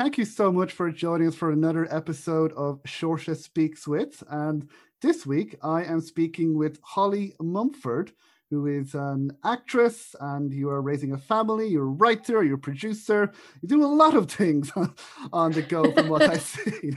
[0.00, 4.22] thank you so much for joining us for another episode of Saoirse Speaks With.
[4.30, 4.66] And
[5.02, 8.12] this week I am speaking with Holly Mumford,
[8.48, 12.58] who is an actress and you are raising a family, you're a writer, you're a
[12.58, 14.72] producer, you do a lot of things
[15.34, 16.92] on the go from what I see.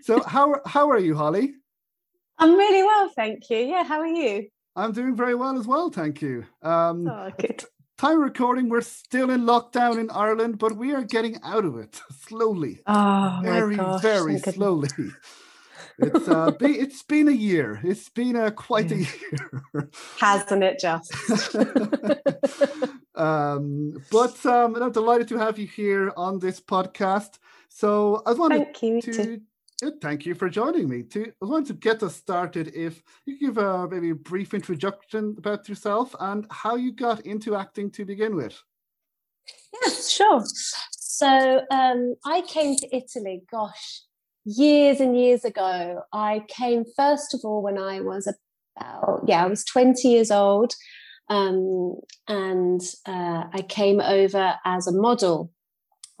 [0.00, 1.52] so how how are you, Holly?
[2.38, 3.58] I'm really well, thank you.
[3.58, 4.48] Yeah, how are you?
[4.74, 6.46] I'm doing very well as well, thank you.
[6.62, 7.64] Um, oh, good.
[7.96, 12.00] Time recording, we're still in lockdown in Ireland, but we are getting out of it
[12.26, 12.80] slowly.
[12.88, 14.88] Oh, very, my gosh, very slowly.
[15.98, 17.80] It's uh, be, it's been a year.
[17.84, 20.80] It's been a quite a year, hasn't it?
[20.80, 21.54] Just.
[23.14, 27.38] um, but um, I'm delighted to have you here on this podcast.
[27.68, 29.40] So I wanted thank
[29.90, 29.98] to.
[30.00, 31.02] thank you for joining me.
[31.02, 32.72] To I wanted to get us started.
[32.74, 37.56] If you give a maybe a brief introduction about yourself and how you got into
[37.56, 38.60] acting to begin with.
[39.72, 40.42] Yes, sure.
[40.92, 43.42] So um, I came to Italy.
[43.50, 44.02] Gosh,
[44.44, 46.02] years and years ago.
[46.12, 48.26] I came first of all when I was
[48.76, 50.74] about, yeah, I was 20 years old.
[51.30, 51.96] Um,
[52.28, 55.53] and uh, I came over as a model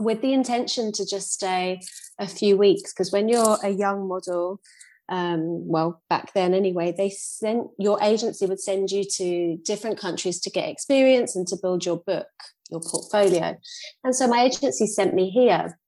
[0.04, 1.80] with the intention to just stay
[2.18, 2.92] a few weeks.
[2.92, 4.60] Because when you're a young model,
[5.08, 10.40] um, well, back then anyway, they sent your agency would send you to different countries
[10.40, 12.28] to get experience and to build your book,
[12.70, 13.56] your portfolio.
[14.02, 15.78] And so my agency sent me here.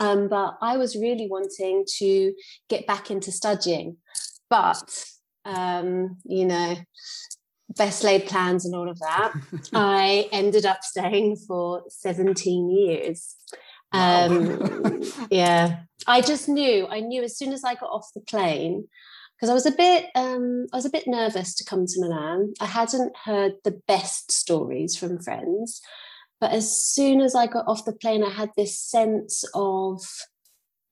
[0.00, 2.32] Um, but I was really wanting to
[2.68, 3.96] get back into studying.
[4.48, 5.04] But,
[5.44, 6.76] um, you know,
[7.76, 9.32] best laid plans and all of that,
[9.74, 13.36] I ended up staying for 17 years.
[13.92, 18.88] Um, yeah, I just knew, I knew as soon as I got off the plane,
[19.36, 22.54] because I was a bit um, I was a bit nervous to come to Milan.
[22.60, 25.80] I hadn't heard the best stories from friends.
[26.40, 30.02] But as soon as I got off the plane, I had this sense of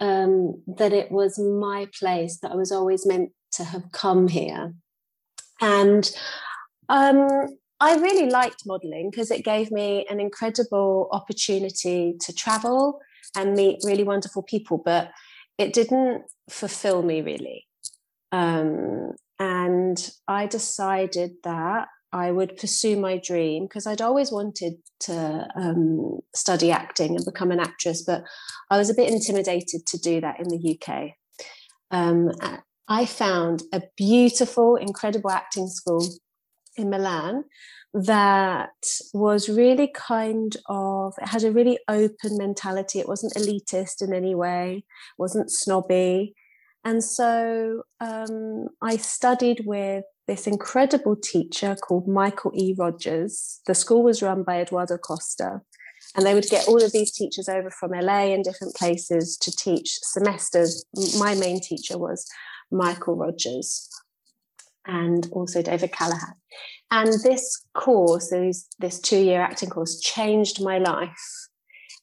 [0.00, 4.74] um, that it was my place, that I was always meant to have come here.
[5.60, 6.10] And
[6.88, 7.48] um,
[7.80, 13.00] I really liked modeling because it gave me an incredible opportunity to travel
[13.36, 15.10] and meet really wonderful people, but
[15.58, 17.66] it didn't fulfill me really.
[18.32, 25.46] Um, and I decided that I would pursue my dream because I'd always wanted to
[25.54, 28.24] um, study acting and become an actress, but
[28.70, 31.10] I was a bit intimidated to do that in the UK.
[31.90, 32.30] Um,
[32.88, 36.06] I found a beautiful, incredible acting school
[36.76, 37.44] in Milan
[37.94, 38.70] that
[39.14, 44.34] was really kind of it had a really open mentality it wasn't elitist in any
[44.34, 44.84] way
[45.16, 46.34] wasn't snobby
[46.84, 52.74] and so um, i studied with this incredible teacher called Michael E.
[52.76, 53.60] Rogers.
[53.66, 55.60] The school was run by Eduardo Costa.
[56.14, 59.50] And they would get all of these teachers over from LA and different places to
[59.50, 60.84] teach semesters.
[61.18, 62.26] My main teacher was
[62.70, 63.88] Michael Rogers
[64.86, 66.34] and also David Callahan.
[66.90, 71.48] And this course, this, this two year acting course, changed my life.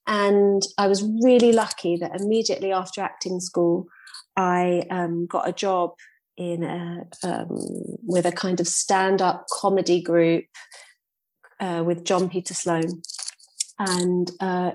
[0.06, 3.88] And I was really lucky that immediately after acting school,
[4.36, 5.92] I um, got a job
[6.36, 7.48] in a um,
[8.04, 10.46] with a kind of stand-up comedy group
[11.60, 13.02] uh, with John Peter Sloan,
[13.80, 14.72] and uh,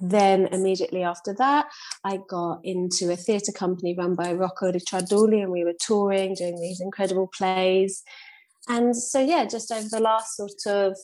[0.00, 1.66] then immediately after that,
[2.04, 6.60] I got into a theatre company run by Rocco Ricciardoli, and we were touring, doing
[6.60, 8.02] these incredible plays.
[8.68, 10.96] And so, yeah, just over the last sort of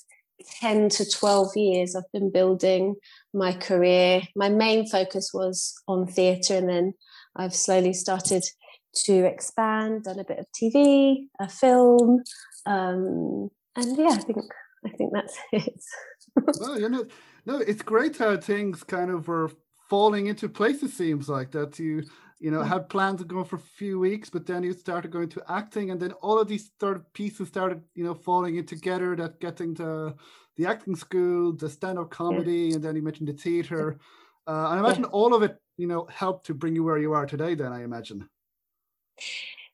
[0.60, 2.96] 10 to 12 years, I've been building
[3.34, 4.22] my career.
[4.34, 6.94] My main focus was on theatre, and then
[7.36, 8.44] I've slowly started
[9.04, 12.22] to expand, done a bit of TV, a film,
[12.66, 14.38] um, and yeah, I think
[14.84, 15.84] I think that's it.
[16.60, 17.04] well, you know,
[17.46, 19.50] no, it's great how things kind of were
[19.88, 20.82] falling into place.
[20.82, 22.04] It seems like that you
[22.38, 25.28] you know had plans to go for a few weeks, but then you started going
[25.30, 29.16] to acting, and then all of these third pieces started you know falling in together.
[29.16, 30.14] That getting to
[30.56, 32.74] the acting school, the stand-up comedy, yeah.
[32.74, 33.98] and then you mentioned the theater.
[34.46, 35.10] Uh, I imagine yeah.
[35.10, 37.54] all of it, you know, helped to bring you where you are today.
[37.54, 38.28] Then I imagine.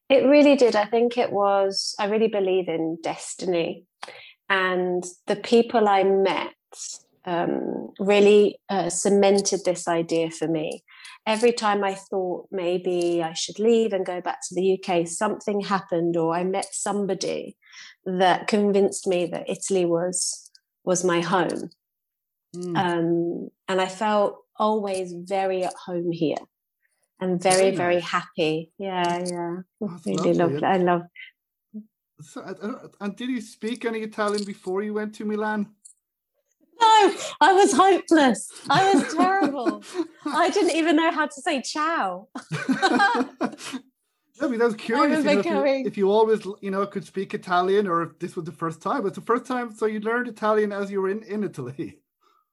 [0.09, 0.75] It really did.
[0.75, 3.85] I think it was, I really believe in destiny.
[4.49, 6.53] And the people I met
[7.27, 10.83] um, really uh, cemented this idea for me.
[11.27, 15.61] Every time I thought maybe I should leave and go back to the UK, something
[15.61, 17.57] happened, or I met somebody
[18.05, 20.49] that convinced me that Italy was
[20.83, 21.69] was my home.
[22.55, 22.77] Mm.
[22.77, 26.37] Um, and I felt always very at home here
[27.19, 30.63] and very very, very happy yeah yeah oh, really lovely.
[30.63, 31.03] i love
[32.19, 32.41] so,
[32.99, 35.67] and did you speak any italian before you went to milan
[36.79, 38.51] no I was hopeless.
[38.69, 39.83] I was terrible.
[40.25, 42.27] I didn't even know how to say ciao.
[44.39, 46.85] I mean, I was curious I you know, if, you, if, you, always, you know,
[46.85, 49.05] could speak Italian or if this was the first time.
[49.07, 51.97] It's the first time, so you learned Italian as you were in, in Italy.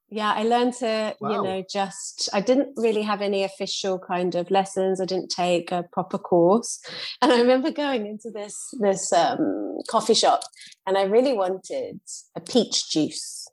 [0.09, 1.29] Yeah, I learned to, wow.
[1.29, 5.01] you know, just, I didn't really have any official kind of lessons.
[5.01, 6.79] I didn't take a proper course.
[7.21, 10.41] And I remember going into this, this um, coffee shop
[10.85, 11.99] and I really wanted
[12.35, 13.47] a peach juice.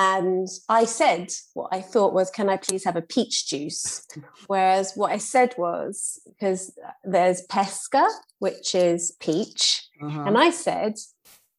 [0.00, 4.06] And I said what I thought was, Can I please have a peach juice?
[4.46, 8.06] Whereas what I said was, because there's pesca,
[8.38, 9.88] which is peach.
[10.00, 10.22] Uh-huh.
[10.22, 10.94] And I said,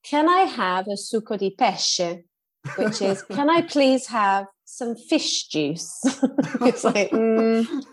[0.04, 2.24] Can I have a succo di pesce?
[2.78, 4.46] Which is, Can I please have
[4.80, 6.00] some fish juice.
[6.62, 7.86] it's like, mm.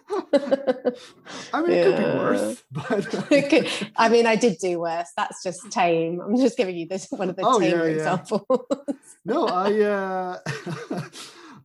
[1.53, 5.11] I mean, it could be worse, but I mean, I did do worse.
[5.17, 6.21] That's just tame.
[6.21, 8.47] I'm just giving you this one of the oh, tame yeah, examples.
[8.49, 8.95] Yeah.
[9.27, 9.81] no, I.
[9.83, 10.39] Uh,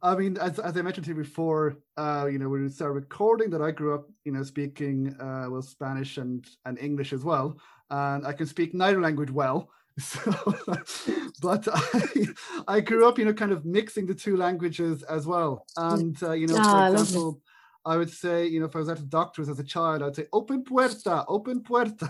[0.03, 2.95] I mean, as, as I mentioned to you before, uh, you know, when we started
[2.95, 7.23] recording, that I grew up, you know, speaking uh, well Spanish and and English as
[7.23, 7.57] well,
[7.91, 9.69] and I can speak neither language well.
[10.01, 10.31] So,
[11.41, 12.27] but I,
[12.67, 15.65] I grew up, you know, kind of mixing the two languages as well.
[15.77, 17.41] And, uh, you know, for example,
[17.83, 20.15] I would say, you know, if I was at the doctor's as a child, I'd
[20.15, 22.07] say, open puerta, open puerta.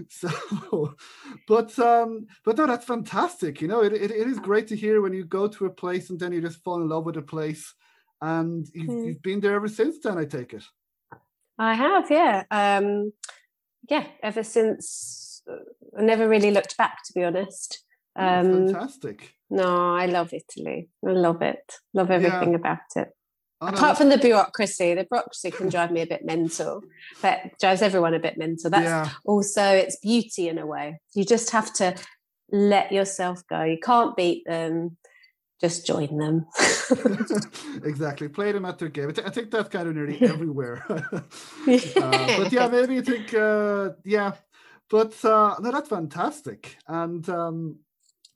[0.08, 0.94] so,
[1.46, 3.60] but, um, but no, that's fantastic.
[3.60, 6.08] You know, it, it, it is great to hear when you go to a place
[6.08, 7.74] and then you just fall in love with a place.
[8.22, 9.06] And you've, mm.
[9.06, 10.64] you've been there ever since then, I take it.
[11.58, 12.44] I have, yeah.
[12.50, 13.12] Um,
[13.88, 15.27] yeah, ever since
[15.98, 17.84] I never really looked back, to be honest.
[18.16, 19.34] Oh, um, Fantastic.
[19.50, 20.88] No, I love Italy.
[21.06, 21.74] I love it.
[21.94, 22.56] Love everything yeah.
[22.56, 23.08] about it.
[23.60, 26.82] Oh, Apart no, from the bureaucracy, the bureaucracy can drive me a bit mental.
[27.22, 28.70] That drives everyone a bit mental.
[28.70, 29.10] That's yeah.
[29.24, 31.00] also it's beauty in a way.
[31.14, 31.96] You just have to
[32.52, 33.64] let yourself go.
[33.64, 34.96] You can't beat them.
[35.60, 36.46] Just join them.
[37.82, 38.28] exactly.
[38.28, 39.12] Play them at their game.
[39.24, 40.84] I think that's kind of nearly everywhere.
[40.88, 41.20] uh,
[41.66, 44.34] but yeah, maybe I think uh, yeah,
[44.90, 46.76] but uh, no, that's fantastic.
[46.86, 47.78] And um,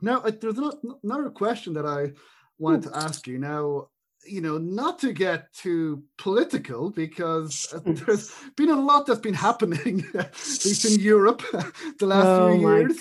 [0.00, 0.58] now uh, there's
[1.02, 2.12] another question that I
[2.58, 3.38] wanted to ask you.
[3.38, 3.88] Now,
[4.24, 9.34] you know, not to get too political, because uh, there's been a lot that's been
[9.34, 10.34] happening, at
[10.64, 11.42] least in Europe,
[11.98, 13.00] the last oh few years.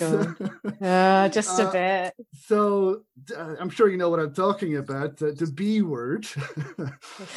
[0.80, 2.14] yeah, just a uh, bit.
[2.44, 3.02] So
[3.36, 5.16] uh, I'm sure you know what I'm talking about.
[5.16, 6.26] The, the B word.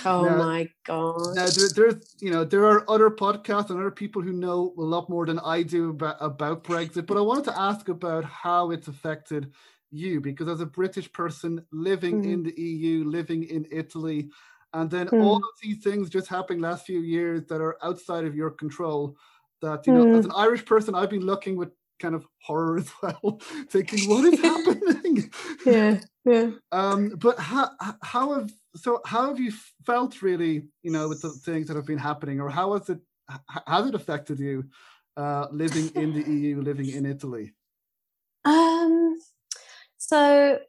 [0.05, 1.35] oh now, my god!
[1.35, 4.81] Now there, there's, you know, there are other podcasts and other people who know a
[4.81, 7.05] lot more than I do about, about Brexit.
[7.05, 9.51] But I wanted to ask about how it's affected
[9.95, 12.33] you because as a British person living mm.
[12.33, 14.29] in the EU, living in Italy,
[14.73, 15.23] and then mm.
[15.23, 19.15] all of these things just happening last few years that are outside of your control.
[19.61, 20.19] That you know, mm.
[20.19, 23.39] as an Irish person, I've been looking with kind of horror as well,
[23.69, 25.31] thinking what is happening.
[25.65, 26.51] yeah, yeah.
[26.71, 27.69] Um, but how
[28.01, 29.53] how have so how have you
[29.85, 32.99] felt really, you know, with the things that have been happening, or how has it
[33.65, 34.65] has it affected you
[35.17, 37.53] uh, living in the EU, living in Italy?
[38.43, 39.17] Um,
[40.07, 40.59] so,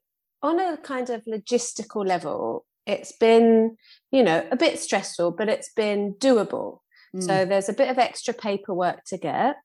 [0.42, 3.76] on a kind of logistical level, it's been,
[4.10, 6.78] you know, a bit stressful, but it's been doable.
[7.14, 7.22] Mm.
[7.22, 9.56] So, there's a bit of extra paperwork to get.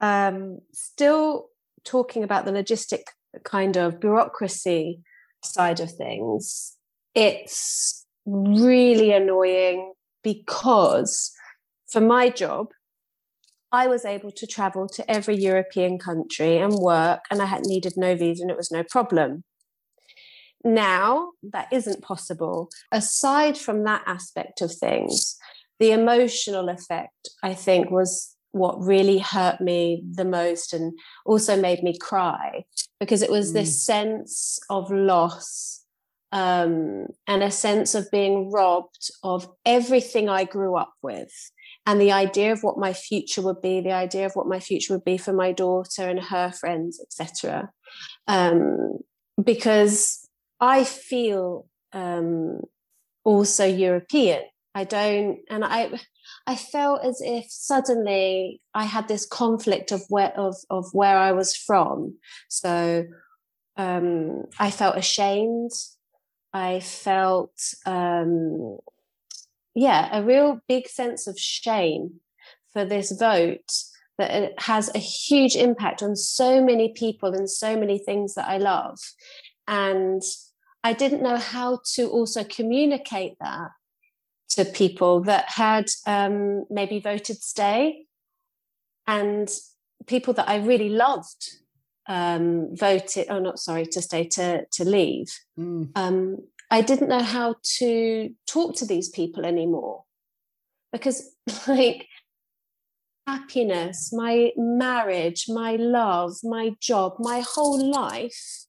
[0.00, 1.48] Um, still
[1.84, 3.02] talking about the logistic
[3.44, 5.00] kind of bureaucracy
[5.44, 6.76] side of things,
[7.14, 9.92] it's really annoying
[10.22, 11.32] because
[11.90, 12.68] for my job,
[13.72, 17.94] I was able to travel to every European country and work, and I had needed
[17.96, 19.44] no visa and it was no problem.
[20.64, 22.68] Now that isn't possible.
[22.92, 25.36] Aside from that aspect of things,
[25.80, 30.92] the emotional effect, I think, was what really hurt me the most and
[31.24, 32.64] also made me cry
[33.00, 33.54] because it was mm.
[33.54, 35.82] this sense of loss
[36.30, 41.32] um, and a sense of being robbed of everything I grew up with
[41.86, 44.94] and the idea of what my future would be the idea of what my future
[44.94, 47.70] would be for my daughter and her friends etc
[48.28, 48.98] um,
[49.42, 50.28] because
[50.60, 52.60] i feel um,
[53.24, 54.42] also european.
[54.74, 55.90] I don't and i
[56.46, 61.32] i felt as if suddenly i had this conflict of where of, of where i
[61.32, 62.16] was from.
[62.48, 63.04] So
[63.76, 65.72] um, i felt ashamed.
[66.54, 67.52] I felt
[67.86, 68.78] um,
[69.74, 72.20] yeah, a real big sense of shame
[72.72, 73.70] for this vote
[74.18, 78.48] that it has a huge impact on so many people and so many things that
[78.48, 78.98] I love.
[79.66, 80.22] And
[80.84, 83.70] I didn't know how to also communicate that
[84.50, 88.06] to people that had um, maybe voted stay
[89.06, 89.50] and
[90.06, 91.50] people that I really loved
[92.08, 95.28] um, voted, oh, not sorry, to stay to to leave.
[95.58, 95.90] Mm.
[95.94, 96.38] Um,
[96.72, 100.04] I didn't know how to talk to these people anymore
[100.90, 101.36] because,
[101.68, 102.06] like,
[103.26, 108.64] happiness, my marriage, my love, my job, my whole life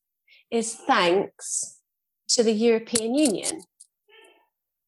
[0.51, 1.79] is thanks
[2.27, 3.61] to the European Union.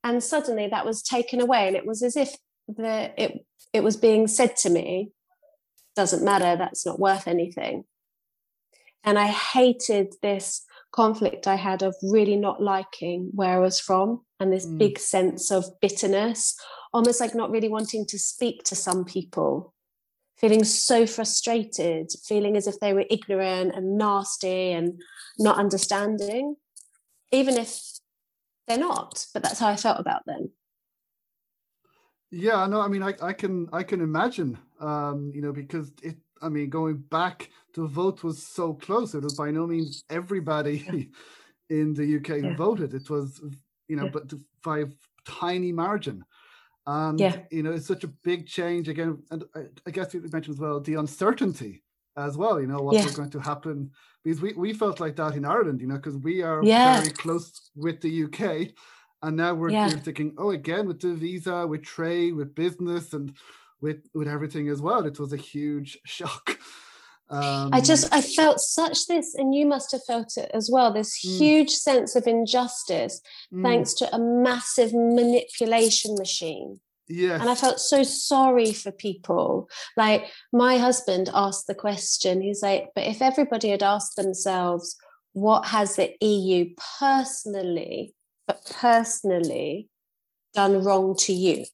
[0.03, 2.35] And suddenly that was taken away, and it was as if
[2.67, 5.11] the it it was being said to me,
[5.95, 7.85] doesn't matter, that's not worth anything.
[9.05, 10.64] And I hated this
[10.95, 14.77] conflict I had of really not liking where I was from and this mm.
[14.77, 16.57] big sense of bitterness,
[16.93, 19.73] almost like not really wanting to speak to some people,
[20.37, 25.01] feeling so frustrated, feeling as if they were ignorant and nasty and
[25.37, 26.55] not understanding,
[27.31, 27.81] even if
[28.67, 29.25] they're not.
[29.33, 30.51] But that's how I felt about them.
[32.31, 36.17] Yeah, no, I mean, I, I can I can imagine, um, you know, because it.
[36.41, 39.13] I mean, going back, the vote was so close.
[39.13, 41.03] It was by no means everybody yeah.
[41.77, 42.55] in the UK yeah.
[42.55, 42.93] voted.
[42.93, 43.41] It was,
[43.87, 44.11] you know, yeah.
[44.11, 44.85] but by a
[45.25, 46.23] tiny margin.
[46.87, 47.37] And yeah.
[47.51, 49.23] you know, it's such a big change again.
[49.31, 51.83] And I, I guess you mentioned as well the uncertainty
[52.15, 52.59] as well.
[52.59, 53.11] You know what's yeah.
[53.11, 53.91] going to happen
[54.23, 55.81] because we, we felt like that in Ireland.
[55.81, 58.71] You know, because we are very close with the UK
[59.25, 59.89] and now we're, yeah.
[59.89, 63.35] thinking, oh, again with the visa, with trade, with business, and
[63.81, 65.05] with with everything as well.
[65.05, 66.59] It was a huge shock.
[67.29, 70.93] Um, I just I felt such this, and you must have felt it as well.
[70.93, 71.37] This mm.
[71.37, 73.21] huge sense of injustice,
[73.53, 73.63] mm.
[73.63, 76.79] thanks to a massive manipulation machine.
[77.07, 77.39] Yes.
[77.39, 79.69] And I felt so sorry for people.
[79.95, 84.95] Like my husband asked the question, he's like, but if everybody had asked themselves,
[85.33, 88.15] what has the EU personally
[88.47, 89.89] but personally
[90.53, 91.65] done wrong to you,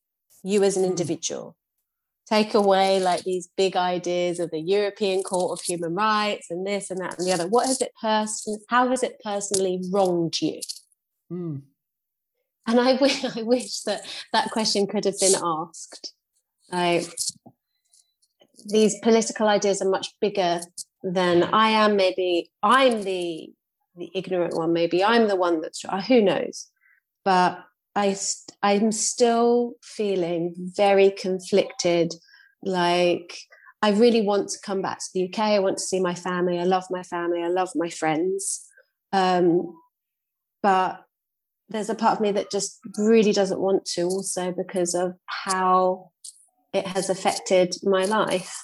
[0.44, 0.90] you as an hmm.
[0.90, 1.56] individual.
[2.32, 6.90] Take away like these big ideas of the European Court of Human Rights and this
[6.90, 7.48] and that and the other.
[7.48, 8.60] What has it person?
[8.70, 10.62] How has it personally wronged you?
[11.32, 11.64] Mm.
[12.68, 16.14] And I wish, I wish that that question could have been asked.
[16.72, 17.14] Like
[18.66, 20.62] these political ideas are much bigger
[21.04, 21.98] than I am.
[21.98, 23.50] Maybe I'm the
[23.96, 26.68] the ignorant one maybe i'm the one that's who knows
[27.24, 27.64] but
[27.96, 28.16] i
[28.64, 32.14] i'm still feeling very conflicted
[32.64, 33.38] like
[33.82, 36.60] i really want to come back to the uk i want to see my family.
[36.60, 37.44] I love my family.
[37.44, 38.68] I love my friends.
[39.14, 39.74] Um,
[40.64, 41.04] but
[41.70, 46.12] there's a part of me that just really doesn't want to also because of how
[46.74, 48.56] it has affected my life.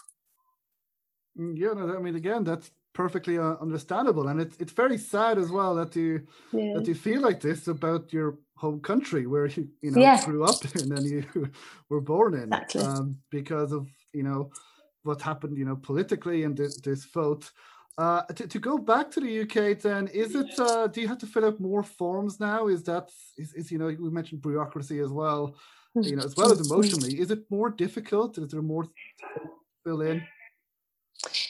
[1.37, 4.27] Mm, yeah no, i mean again that's perfectly uh, understandable.
[4.29, 6.11] And it's it's very sad as well that you
[6.51, 6.73] yeah.
[6.75, 10.25] that you feel like this about your home country where you you know yeah.
[10.25, 11.23] grew up in and you
[11.89, 12.81] were born in exactly.
[12.81, 14.49] um, because of you know
[15.03, 17.45] what happened you know politically and this, this vote.
[17.99, 21.17] Uh, to, to go back to the UK then is it uh, do you have
[21.17, 22.67] to fill out more forms now?
[22.67, 23.05] Is that
[23.37, 25.55] is, is you know we mentioned bureaucracy as well
[26.09, 27.13] you know as well as emotionally.
[27.23, 28.37] Is it more difficult?
[28.37, 28.91] Is there more to
[29.83, 30.17] fill in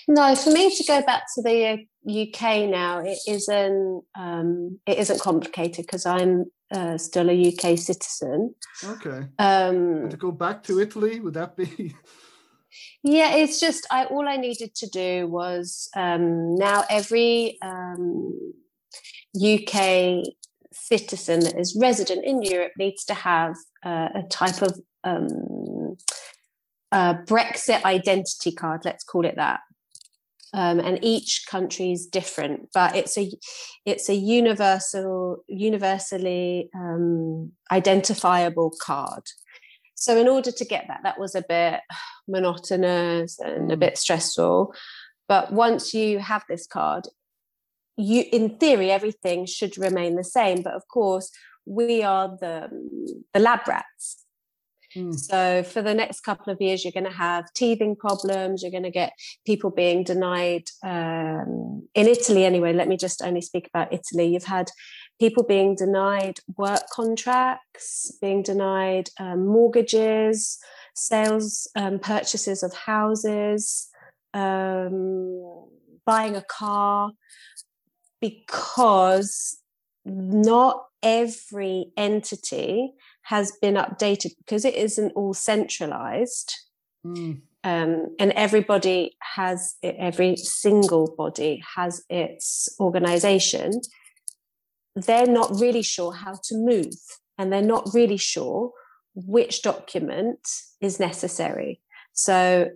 [0.08, 5.20] no, for me to go back to the UK now, it isn't um, it isn't
[5.20, 8.56] complicated because I'm uh, still a UK citizen.
[8.84, 9.28] Okay.
[9.38, 11.94] Um, to go back to Italy, would that be?
[13.04, 18.54] Yeah, it's just I all I needed to do was um, now every um,
[19.36, 20.24] UK
[20.72, 25.98] citizen that is resident in Europe needs to have uh, a type of um,
[26.94, 29.62] Brexit identity card, let's call it that
[30.54, 33.30] um, and each country is different but it's a
[33.86, 39.24] it's a universal universally um, identifiable card.
[39.96, 41.82] So in order to get that that was a bit
[42.28, 43.80] monotonous and a mm.
[43.80, 44.74] bit stressful.
[45.28, 47.08] But once you have this card
[47.98, 50.62] you in theory everything should remain the same.
[50.62, 51.32] But of course
[51.66, 52.70] we are the
[53.34, 54.27] the lab rats
[54.96, 55.14] Mm.
[55.14, 58.62] So for the next couple of years, you're going to have teething problems.
[58.62, 59.14] You're going to get
[59.46, 62.46] people being denied um, in Italy.
[62.46, 64.28] Anyway, let me just only speak about Italy.
[64.34, 64.70] You've had
[65.20, 70.60] people being denied work contracts, being denied um, mortgages,
[70.96, 73.90] sales, um, purchases of houses,
[74.34, 75.68] um,
[76.06, 77.12] buying a car,
[78.22, 79.60] because
[80.08, 86.54] not every entity has been updated because it isn't all centralized.
[87.06, 87.42] Mm.
[87.64, 93.82] Um, and everybody has every single body has its organization
[94.96, 96.96] they're not really sure how to move
[97.38, 98.72] and they're not really sure
[99.16, 100.40] which document
[100.82, 101.82] is necessary
[102.14, 102.70] so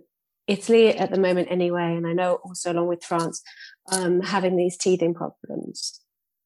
[0.46, 3.42] italy at the moment anyway and i know also along with france
[3.90, 6.00] um, having these teething problems.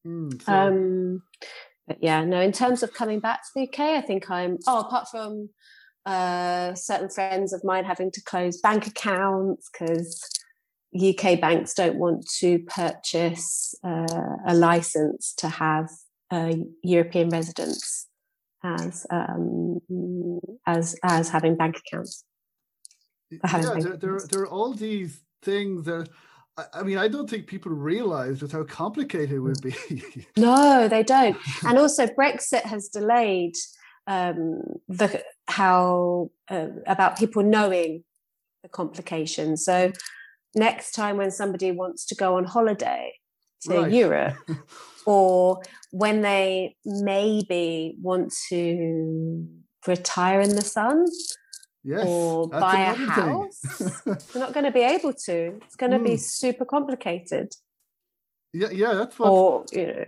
[0.07, 1.23] Mm, so- Um,
[1.87, 4.81] but yeah, no, in terms of coming back to the UK, I think I'm, oh,
[4.81, 5.49] apart from
[6.05, 10.21] uh, certain friends of mine having to close bank accounts because
[10.95, 15.89] UK banks don't want to purchase uh, a license to have
[16.31, 18.07] uh, European residents
[18.63, 19.79] as um,
[20.65, 22.23] as as having bank accounts.
[23.43, 26.09] having yeah, bank there, there, there are all these things that
[26.73, 29.75] I- mean, I don't think people realize just how complicated it would be.
[30.37, 31.37] No, they don't.
[31.65, 33.55] And also, Brexit has delayed
[34.07, 38.03] um, the how uh, about people knowing
[38.63, 39.65] the complications.
[39.65, 39.91] So
[40.55, 43.13] next time when somebody wants to go on holiday
[43.63, 43.91] to Right.
[43.91, 44.35] Europe,
[45.05, 45.61] or
[45.91, 49.47] when they maybe want to
[49.85, 51.05] retire in the sun
[51.87, 53.59] yes, or buy a house,
[54.05, 55.37] they're not going to be able to.
[55.65, 56.19] It's going to be Mm.
[56.19, 57.47] super complicated.
[58.53, 59.29] yeah, yeah, that's what.
[59.29, 60.05] Or you know,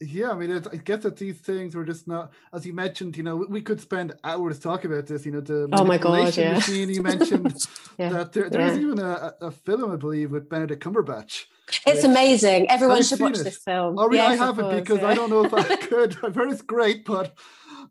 [0.00, 3.16] Yeah, I mean, it, I get that these things were just not, as you mentioned.
[3.16, 5.24] You know, we, could spend hours talking about this.
[5.24, 6.54] You know, the Oh my God, yeah.
[6.54, 7.54] machine you mentioned.
[7.98, 8.82] Yeah, That there, there's yeah.
[8.86, 11.44] even a, a film, I believe, with Benedict Cumberbatch.
[11.86, 12.10] It's Yeah.
[12.10, 12.70] amazing.
[12.70, 13.44] Everyone should watch it?
[13.44, 13.98] this film.
[13.98, 14.20] Oh, really?
[14.20, 16.16] I Yes, of haven't course, because I don't know if I could.
[16.24, 17.34] I've heard it's great, but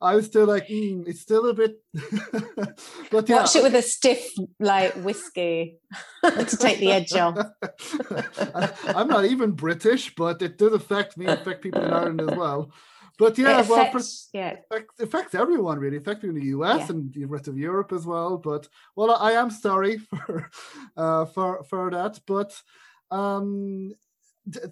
[0.01, 1.83] I was still like, mm, it's still a bit.
[3.11, 5.77] but yeah, Watch it with a stiff like whiskey
[6.23, 7.37] to take the edge off.
[8.95, 12.71] I'm not even British, but it does affect me, affect people in Ireland as well.
[13.17, 15.97] But yeah, it well, affects, yeah, affects, affects everyone really.
[15.97, 16.95] Affects in the US Yeah.
[16.95, 18.37] and the rest of Europe as well.
[18.37, 20.49] But well, I am sorry for
[20.95, 22.21] uh, for for that.
[22.25, 22.53] But
[23.11, 23.93] um,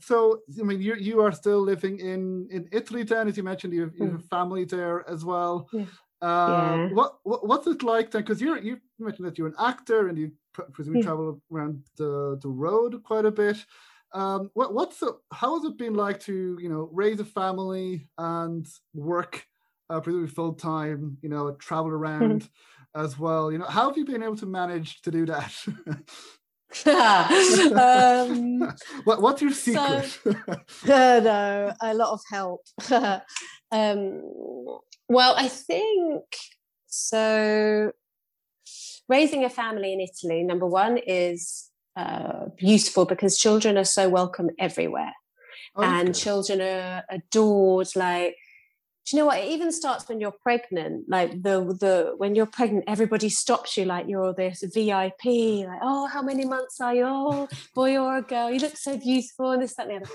[0.01, 3.73] so I mean, you you are still living in in Italy then, as you mentioned.
[3.73, 5.69] You have, you have family there as well.
[5.71, 5.85] Yeah.
[6.21, 6.89] Uh, Yeah.
[6.89, 8.23] what, what what's it like then?
[8.23, 10.31] Because you're you mentioned that you're an actor and you
[10.73, 11.03] presumably Yeah.
[11.03, 13.57] travel around the the road quite a bit.
[14.13, 18.09] Um, what what's the, how has it been like to you know raise a family
[18.17, 19.45] and work
[19.89, 21.17] uh, presumably full time?
[21.21, 22.49] You know, travel around
[22.95, 23.51] as well.
[23.51, 25.53] You know, how have you been able to manage to do that?
[26.85, 28.59] um,
[29.05, 30.37] what what's your so- secret?
[30.87, 32.61] no, a lot of help.
[33.71, 34.21] um,
[35.09, 36.23] well, I think
[36.87, 37.91] so.
[39.09, 44.49] Raising a family in Italy, number one, is uh, beautiful because children are so welcome
[44.59, 45.13] everywhere.
[45.77, 48.35] and children are adored like
[49.07, 49.39] do you know what?
[49.39, 53.85] It even starts when you're pregnant like the the when you're pregnant everybody stops you
[53.85, 57.05] like you're this vip like oh how many months are you?
[57.05, 60.11] Oh boy or a girl you look so beautiful and this that and the other.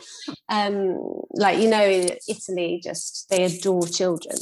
[0.50, 4.36] Um like you know italy just they adore children.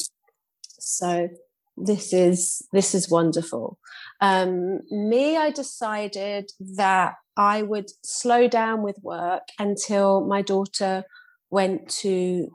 [0.81, 1.29] So
[1.77, 3.79] this is this is wonderful.
[4.21, 11.05] Um me i decided that i would slow down with work until my daughter
[11.51, 12.49] went to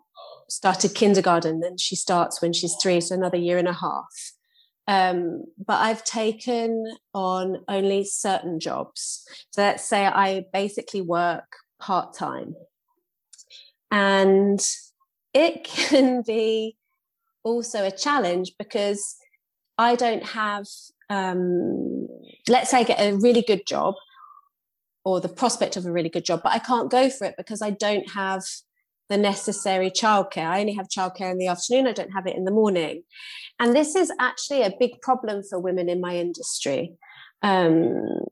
[0.50, 4.32] started kindergarten then she starts when she's three so another year and a half.
[4.88, 9.26] Um, but i've taken on only certain jobs.
[9.52, 12.56] So let's say i basically work part-time.
[13.92, 14.60] And
[15.34, 16.78] it can be
[17.46, 19.16] also a challenge because
[19.78, 20.66] i don't have
[21.10, 22.08] um,
[22.50, 23.94] let's say i get a really good job
[25.06, 27.62] or the prospect of a really good job but i can't go for it because
[27.62, 28.44] i don't have
[29.10, 30.48] the necessary childcare.
[30.48, 33.04] I only have childcare in the afternoon, I don't have it in the morning.
[33.60, 36.94] And this is actually a big problem for women in my industry.
[37.42, 38.26] Um,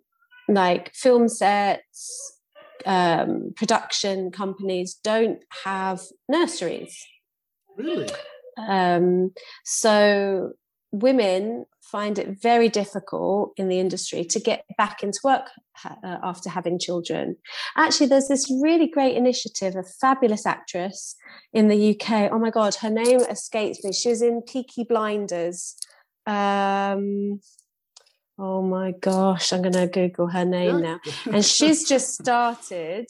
[0.47, 2.39] like film sets,
[2.85, 7.05] um, production companies don't have nurseries.
[7.77, 8.09] really?
[8.57, 9.31] Um,
[9.63, 10.51] so
[10.91, 15.51] women find it very difficult in the industry to get back into work
[15.85, 17.35] uh, after having children.
[17.77, 21.15] Actually, there's this really great initiative, a fabulous actress
[21.53, 22.31] in the UK.
[22.31, 23.93] Oh my God, her name escapes me.
[23.93, 25.75] She was in Peaky Blinders.
[26.25, 27.39] Um,
[28.39, 30.99] oh my gosh, I'm going to Google her name now
[31.31, 33.05] and she's just started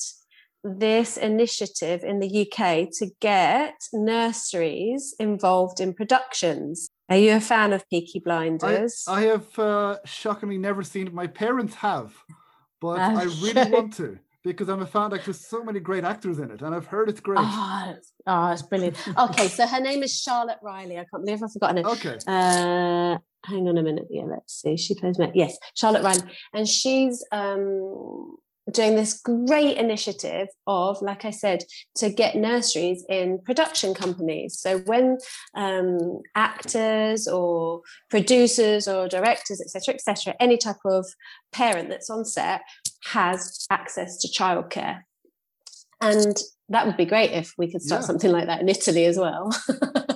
[0.61, 6.89] this initiative in the UK to get nurseries involved in productions.
[7.13, 9.05] Are you a fan of Peaky Blinders?
[9.07, 11.13] I have uh, shockingly never seen it.
[11.13, 12.11] My parents have,
[12.81, 15.11] but I really want to because I'm a fan.
[15.11, 17.37] Like there's so many great actors in it, and I've heard it's great.
[17.39, 18.97] Oh, it's, oh, it's brilliant.
[19.15, 20.97] Okay, so her name is Charlotte Riley.
[20.97, 21.85] I can't believe I've forgotten it.
[21.85, 24.07] Okay, Uh, hang on a minute.
[24.09, 24.75] Yeah, let's see.
[24.75, 25.31] She plays me.
[25.35, 28.37] Yes, Charlotte Riley, and she's um,
[28.71, 31.63] doing this great initiative of, like I said,
[31.97, 34.59] to get nurseries in production companies.
[34.59, 35.17] So when
[35.53, 41.05] um, actors or producers or directors, etc., etc., any type of
[41.51, 42.61] parent that's on set
[43.05, 45.01] has access to childcare
[46.03, 46.37] and
[46.69, 48.07] that would be great if we could start yeah.
[48.07, 49.53] something like that in Italy as well.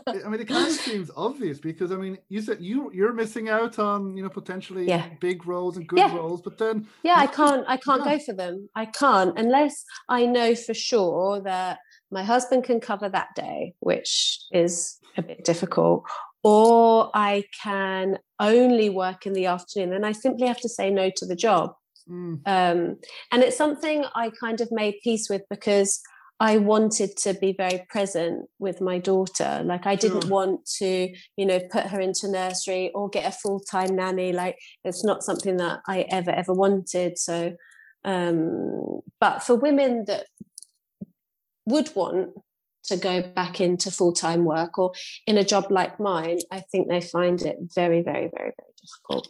[0.07, 3.49] I mean, it kind of seems obvious because I mean, you said you you're missing
[3.49, 5.07] out on you know potentially yeah.
[5.19, 6.15] big roles and good yeah.
[6.15, 8.69] roles, but then yeah, I can't I can't go for them.
[8.75, 11.79] I can't unless I know for sure that
[12.11, 16.03] my husband can cover that day, which is a bit difficult,
[16.43, 19.93] or I can only work in the afternoon.
[19.93, 21.73] And I simply have to say no to the job.
[22.09, 22.41] Mm.
[22.45, 22.97] Um,
[23.31, 26.01] and it's something I kind of made peace with because
[26.39, 29.61] I wanted to be very present with my daughter.
[29.65, 33.59] Like I didn't want to, you know, put her into nursery or get a full
[33.59, 34.33] time nanny.
[34.33, 37.17] Like it's not something that I ever ever wanted.
[37.17, 37.53] So,
[38.05, 40.27] um, but for women that
[41.65, 42.33] would want
[42.83, 44.91] to go back into full time work or
[45.25, 49.27] in a job like mine, I think they find it very, very, very, very difficult.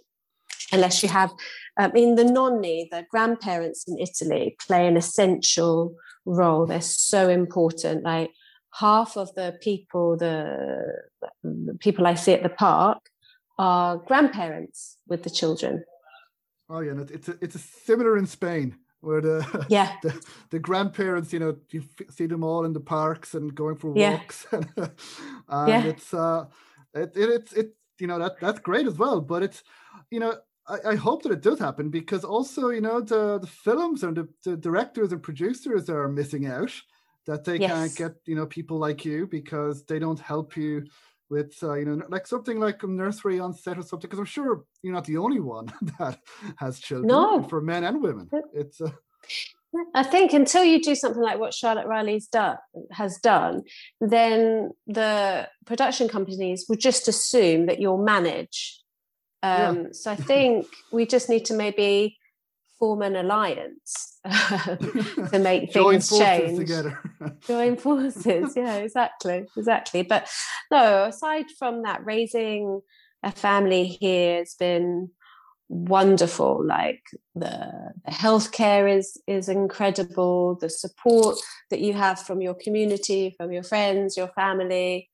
[0.71, 1.31] Unless you have,
[1.77, 6.65] I mean, the nonni, the grandparents in Italy play an essential role.
[6.65, 8.03] They're so important.
[8.03, 8.31] Like
[8.73, 11.03] half of the people, the,
[11.43, 12.99] the people I see at the park
[13.57, 15.83] are grandparents with the children.
[16.69, 21.31] Oh yeah, it's a, it's a similar in Spain where the yeah the, the, grandparents
[21.31, 24.59] you know you see them all in the parks and going for walks yeah.
[25.49, 25.83] and yeah.
[25.83, 26.45] it's uh
[26.93, 29.63] it, it it's it you know that that's great as well but it's
[30.12, 30.33] you know
[30.67, 34.15] I, I hope that it does happen because also you know the the films and
[34.15, 36.71] the, the directors and producers are missing out
[37.25, 37.71] that they yes.
[37.71, 40.86] can't get you know people like you because they don't help you
[41.29, 44.25] with uh, you know like something like a nursery on set or something because i'm
[44.25, 45.67] sure you're not the only one
[45.99, 46.19] that
[46.57, 47.43] has children no.
[47.43, 48.89] for men and women it's uh...
[49.93, 52.58] i think until you do something like what charlotte riley's done
[52.91, 53.62] has done
[53.99, 58.82] then the production companies would just assume that you'll manage
[59.43, 59.84] um, yeah.
[59.91, 62.17] so i think we just need to maybe
[62.80, 66.58] form an alliance to make things change.
[66.58, 66.99] Join forces together.
[67.47, 70.03] Join forces, yeah, exactly, exactly.
[70.03, 70.30] But
[70.71, 72.82] no, aside from that, raising
[73.23, 75.10] a family here has been
[75.69, 76.63] wonderful.
[76.65, 77.03] Like
[77.36, 80.56] the, the healthcare is is incredible.
[80.56, 81.38] The support
[81.69, 85.10] that you have from your community, from your friends, your family,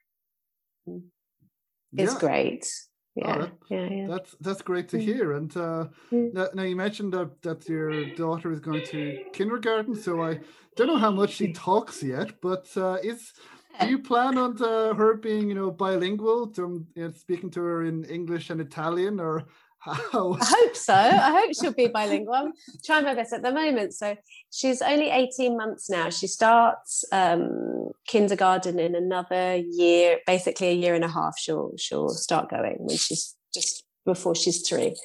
[0.88, 2.20] is yeah.
[2.20, 2.68] great
[3.16, 4.08] yeah, oh, yeah, yeah.
[4.08, 5.02] That's that's great to mm.
[5.02, 5.34] hear.
[5.34, 6.56] And uh, mm.
[6.56, 10.40] now you mentioned that that your daughter is going to kindergarten, so I
[10.76, 13.34] don't know how much she talks yet, but uh, is
[13.80, 17.62] do you plan on uh, her being you know bilingual, to, you know, speaking to
[17.62, 19.46] her in English and Italian, or
[19.84, 20.38] how?
[20.40, 20.94] I hope so.
[20.94, 22.34] I hope she'll be bilingual.
[22.34, 23.94] I'm trying my best at the moment.
[23.94, 24.16] So
[24.52, 26.10] she's only 18 months now.
[26.10, 31.38] She starts um, kindergarten in another year, basically a year and a half.
[31.38, 34.96] She'll she'll start going when she's just before she's three.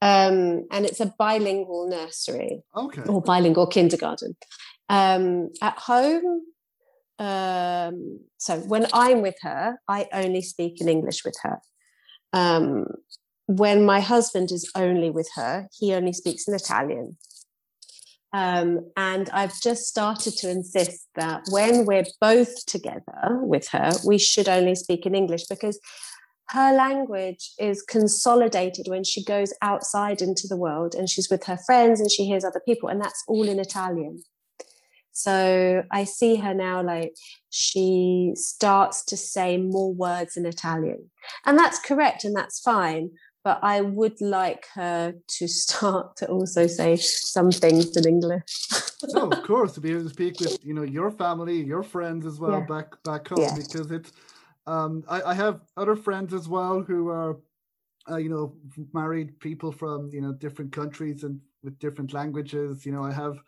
[0.00, 2.62] Um, and it's a bilingual nursery.
[2.76, 3.02] Okay.
[3.02, 4.36] Or bilingual kindergarten.
[4.88, 6.42] Um, at home,
[7.18, 11.60] um, so when I'm with her, I only speak in English with her.
[12.32, 12.86] Um,
[13.46, 17.16] when my husband is only with her, he only speaks in Italian.
[18.32, 24.18] Um, and I've just started to insist that when we're both together with her, we
[24.18, 25.78] should only speak in English because
[26.48, 31.58] her language is consolidated when she goes outside into the world and she's with her
[31.58, 34.22] friends and she hears other people, and that's all in Italian.
[35.14, 37.14] So I see her now like
[37.50, 41.10] she starts to say more words in Italian.
[41.44, 43.10] And that's correct and that's fine
[43.44, 48.66] but I would like her to start to also say some things in English.
[49.14, 52.26] oh, of course, to be able to speak with you know your family, your friends
[52.26, 52.66] as well yeah.
[52.66, 53.54] back back home yeah.
[53.54, 54.12] because it's.
[54.64, 57.40] Um, I, I have other friends as well who are,
[58.08, 58.54] uh, you know,
[58.92, 62.86] married people from you know different countries and with different languages.
[62.86, 63.38] You know, I have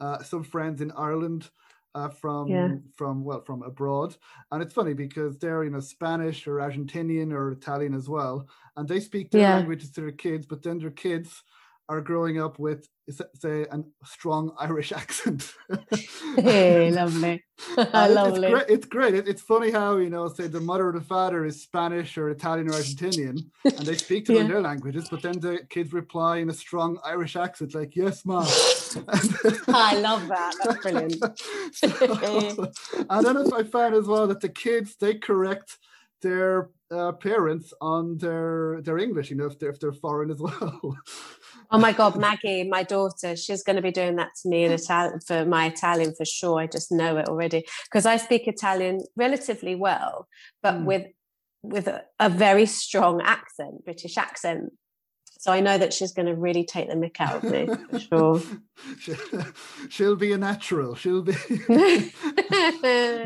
[0.00, 1.50] uh, some friends in Ireland
[1.94, 2.68] uh, from yeah.
[2.96, 4.16] from well from abroad,
[4.50, 8.88] and it's funny because they're you know Spanish or Argentinian or Italian as well, and
[8.88, 9.54] they speak their yeah.
[9.56, 11.42] languages to their kids, but then their kids
[11.88, 15.52] are growing up with say a strong Irish accent.
[16.36, 17.44] hey, lovely,
[17.76, 18.48] lovely.
[18.48, 18.68] It's great.
[18.68, 19.14] It's great.
[19.14, 22.30] It, it's funny how you know, say the mother or the father is Spanish or
[22.30, 24.38] Italian or Argentinian, and they speak to yeah.
[24.38, 27.94] them in their languages, but then the kids reply in a strong Irish accent, like
[27.94, 28.46] "Yes, mom."
[29.68, 30.54] I love that.
[30.64, 31.16] That's brilliant.
[31.74, 32.72] so,
[33.10, 35.78] and then I found as well that the kids they correct
[36.22, 40.40] their uh, parents on their their English, you know, if they're if they're foreign as
[40.40, 40.96] well.
[41.70, 44.72] Oh my God, Maggie, my daughter, she's going to be doing that to me in
[44.72, 46.60] Italian for my Italian for sure.
[46.60, 50.28] I just know it already because I speak Italian relatively well,
[50.62, 50.84] but mm.
[50.84, 51.06] with
[51.62, 54.70] with a, a, very strong accent, British accent.
[55.38, 57.98] So I know that she's going to really take the mick out of me for
[59.02, 59.52] sure.
[59.90, 60.94] She'll be a natural.
[60.94, 61.34] She'll be.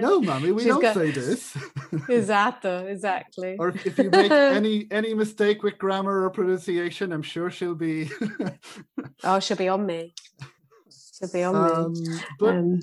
[0.00, 0.94] no, mummy, we she's don't got...
[0.94, 1.56] say this.
[2.08, 3.56] exactly, exactly.
[3.58, 8.10] or if you make any any mistake with grammar or pronunciation, I'm sure she'll be.
[9.22, 10.14] oh, she'll be on me.
[11.18, 12.18] She'll be on um, me.
[12.40, 12.80] But um,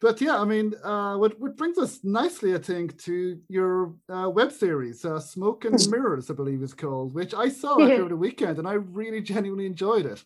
[0.00, 4.28] but yeah, I mean, uh, what, what brings us nicely, I think, to your uh,
[4.28, 5.74] web series, uh, Smoke and.
[5.90, 9.66] Mirrors, I believe it's called, which I saw over the weekend and I really genuinely
[9.66, 10.24] enjoyed it.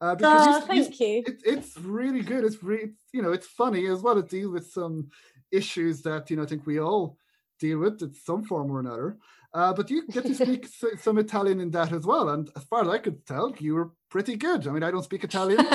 [0.00, 1.22] Uh, because oh, thank you.
[1.26, 2.44] It, it's really good.
[2.44, 4.18] It's really, you know, it's funny as well.
[4.18, 5.10] It deals with some
[5.50, 7.16] issues that, you know, I think we all
[7.58, 9.18] deal with in some form or another.
[9.52, 10.66] Uh, but you get to speak
[11.00, 12.28] some Italian in that as well.
[12.30, 14.66] And as far as I could tell, you were pretty good.
[14.66, 15.66] I mean, I don't speak Italian.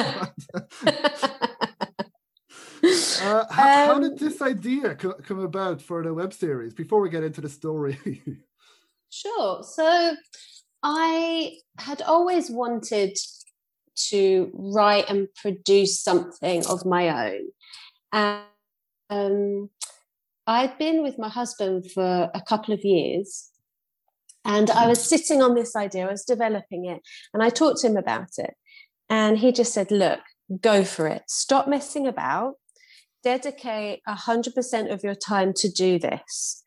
[3.21, 7.01] Uh, how, um, how, did this idea co- come about for the web series before
[7.01, 7.97] we get into the story?
[9.09, 9.63] sure.
[9.63, 10.15] So
[10.83, 13.17] I had always wanted
[14.09, 17.47] to write and produce something of my own.
[18.11, 18.43] And
[19.09, 19.69] um,
[20.47, 23.49] I'd been with my husband for a couple of years.
[24.43, 27.01] And I was sitting on this idea, I was developing it,
[27.33, 28.53] and I talked to him about it.
[29.09, 30.19] And he just said, Look,
[30.61, 31.23] go for it.
[31.27, 32.55] Stop messing about
[33.25, 36.61] dedicate 100% of your time to do this.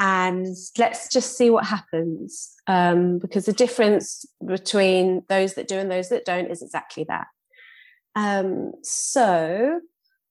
[0.00, 2.54] And let's just see what happens.
[2.66, 7.26] Um, because the difference between those that do and those that don't is exactly that.
[8.16, 9.80] Um, so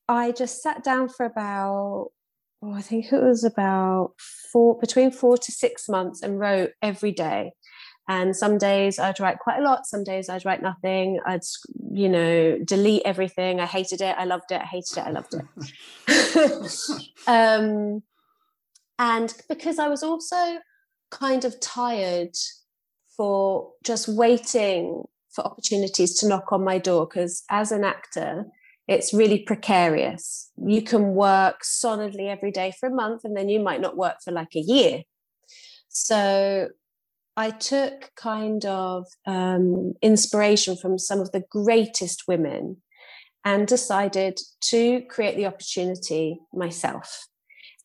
[0.09, 2.11] i just sat down for about
[2.61, 4.13] oh, i think it was about
[4.51, 7.51] four between four to six months and wrote every day
[8.07, 11.19] and some days I'd write quite a lot, some days I'd write nothing.
[11.25, 11.41] I'd,
[11.91, 13.59] you know, delete everything.
[13.59, 17.09] I hated it, I loved it, I hated it, I loved it.
[17.27, 18.01] um,
[18.97, 20.59] and because I was also
[21.11, 22.35] kind of tired
[23.15, 28.45] for just waiting for opportunities to knock on my door, because as an actor,
[28.87, 30.49] it's really precarious.
[30.65, 34.15] You can work solidly every day for a month and then you might not work
[34.23, 35.03] for like a year.
[35.89, 36.69] So
[37.37, 42.77] I took kind of um, inspiration from some of the greatest women
[43.45, 47.27] and decided to create the opportunity myself.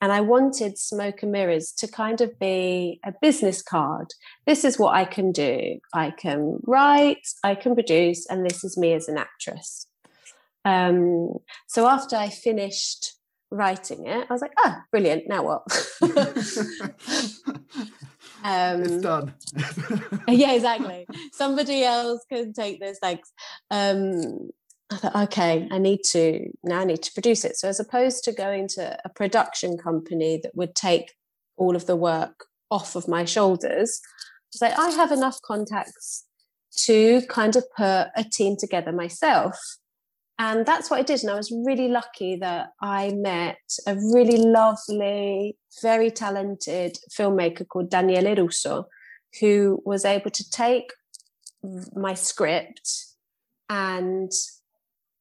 [0.00, 4.08] And I wanted Smoke and Mirrors to kind of be a business card.
[4.46, 5.78] This is what I can do.
[5.94, 9.86] I can write, I can produce, and this is me as an actress.
[10.64, 11.34] Um,
[11.68, 13.16] so after I finished
[13.50, 15.28] writing it, I was like, oh, brilliant.
[15.28, 15.62] Now what?
[18.44, 19.34] Um, it's done.
[20.28, 21.06] yeah, exactly.
[21.32, 22.98] Somebody else can take this.
[23.00, 23.32] Thanks.
[23.70, 24.50] Um,
[24.90, 26.80] I thought, okay, I need to now.
[26.80, 27.56] I need to produce it.
[27.56, 31.12] So as opposed to going to a production company that would take
[31.56, 34.00] all of the work off of my shoulders,
[34.60, 36.24] I like, I have enough contacts
[36.76, 39.58] to kind of put a team together myself.
[40.44, 41.22] And that's what I did.
[41.22, 47.90] And I was really lucky that I met a really lovely, very talented filmmaker called
[47.90, 48.88] Daniele Russo,
[49.38, 50.94] who was able to take
[51.94, 53.04] my script
[53.70, 54.32] and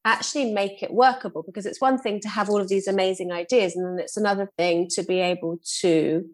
[0.05, 3.75] actually make it workable because it's one thing to have all of these amazing ideas
[3.75, 6.25] and then it's another thing to be able to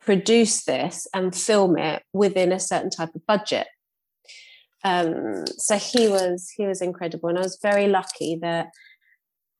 [0.00, 3.68] produce this and film it within a certain type of budget
[4.84, 8.70] um, so he was he was incredible, and I was very lucky that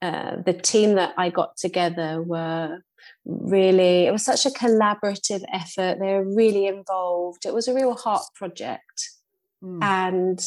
[0.01, 2.79] uh, the team that I got together were
[3.25, 4.07] really.
[4.07, 5.99] It was such a collaborative effort.
[6.01, 7.47] They were really involved.
[7.47, 9.11] It was a real heart project,
[9.63, 9.83] mm.
[9.83, 10.41] and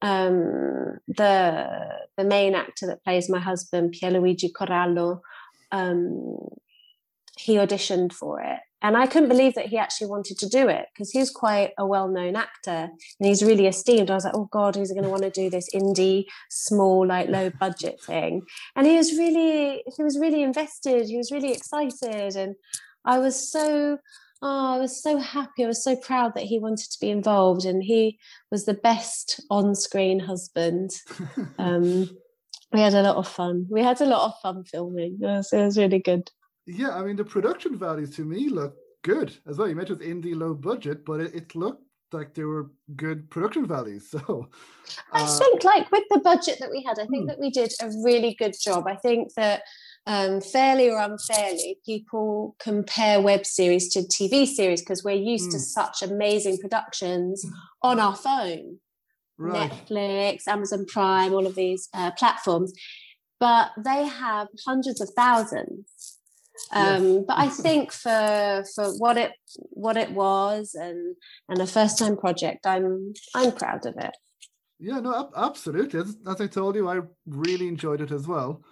[0.00, 1.68] um, the
[2.16, 5.20] the main actor that plays my husband, Pierluigi Corallo,
[5.70, 6.38] um,
[7.36, 10.86] he auditioned for it and I couldn't believe that he actually wanted to do it
[10.92, 14.10] because he's quite a well known actor and he's really esteemed.
[14.10, 17.28] I was like, oh God, who's going to want to do this indie, small, like
[17.28, 18.42] low budget thing?
[18.74, 21.08] And he was really, he was really invested.
[21.08, 22.34] He was really excited.
[22.34, 22.56] And
[23.04, 23.98] I was so,
[24.42, 25.64] oh, I was so happy.
[25.64, 27.64] I was so proud that he wanted to be involved.
[27.64, 28.18] And he
[28.50, 30.90] was the best on screen husband.
[31.58, 32.10] Um,
[32.72, 33.66] we had a lot of fun.
[33.70, 35.18] We had a lot of fun filming.
[35.20, 36.30] It was, it was really good.
[36.66, 39.68] Yeah, I mean the production values to me look good as well.
[39.68, 43.66] You mentioned it's indie low budget, but it, it looked like there were good production
[43.66, 44.14] values.
[44.22, 44.48] So
[45.12, 47.26] uh, I think like with the budget that we had, I think hmm.
[47.28, 48.86] that we did a really good job.
[48.86, 49.62] I think that
[50.06, 55.56] um, fairly or unfairly, people compare web series to TV series because we're used to
[55.56, 55.62] hmm.
[55.62, 57.44] such amazing productions
[57.82, 58.78] on our phone.
[59.38, 59.70] Right.
[59.70, 62.72] Netflix, Amazon Prime, all of these uh, platforms,
[63.40, 66.18] but they have hundreds of thousands
[66.72, 67.24] Um, yes.
[67.26, 71.16] but I think for for what it what it was and
[71.48, 74.16] and a first time project, I'm I'm proud of it.
[74.78, 76.00] Yeah, no, absolutely.
[76.00, 78.64] As, as I told you, I really enjoyed it as well.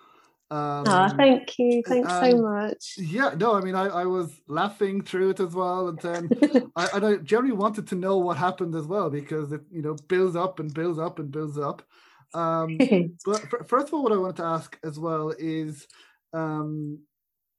[0.51, 1.83] Um, oh, thank you.
[1.87, 2.95] Thanks so much.
[2.97, 5.89] Yeah, no, I mean, I, I was laughing through it as well.
[5.89, 6.29] And then
[6.77, 9.95] I, and I generally wanted to know what happened as well because it, you know,
[10.09, 11.83] builds up and builds up and builds up.
[12.35, 12.79] Um,
[13.25, 15.87] but first of all, what I wanted to ask as well is,
[16.33, 16.99] um,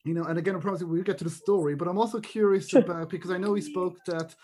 [0.03, 2.69] you know, and again, I promise we'll get to the story, but I'm also curious
[2.69, 2.81] sure.
[2.81, 4.35] about because I know we spoke that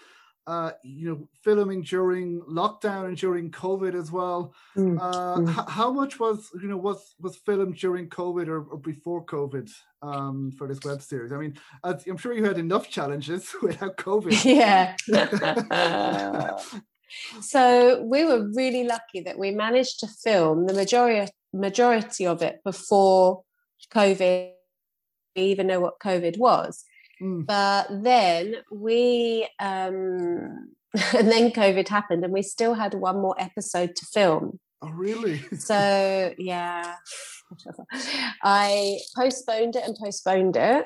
[0.48, 4.54] uh, you know, filming during lockdown and during COVID as well.
[4.78, 4.98] Mm.
[5.00, 5.50] Uh, mm.
[5.50, 9.70] H- how much was you know was was filmed during COVID or, or before COVID
[10.02, 11.34] um, for this web series?
[11.34, 14.46] I mean, I'm sure you had enough challenges without COVID.
[14.48, 14.96] Yeah.
[17.42, 22.60] so we were really lucky that we managed to film the majority majority of it
[22.64, 23.44] before
[23.94, 24.52] COVID.
[25.38, 26.84] Even know what COVID was.
[27.22, 27.46] Mm.
[27.46, 30.70] But then we, um,
[31.16, 34.60] and then COVID happened, and we still had one more episode to film.
[34.82, 35.40] Oh, really?
[35.58, 36.96] so, yeah,
[38.44, 40.86] I postponed it and postponed it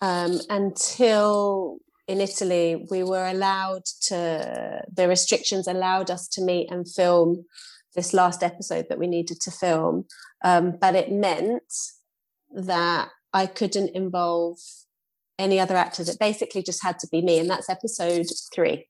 [0.00, 6.90] um, until in Italy we were allowed to, the restrictions allowed us to meet and
[6.90, 7.44] film
[7.94, 10.06] this last episode that we needed to film.
[10.42, 11.72] Um, but it meant
[12.52, 14.58] that I couldn't involve
[15.38, 16.08] any other actors.
[16.08, 18.86] It basically just had to be me, and that's episode three.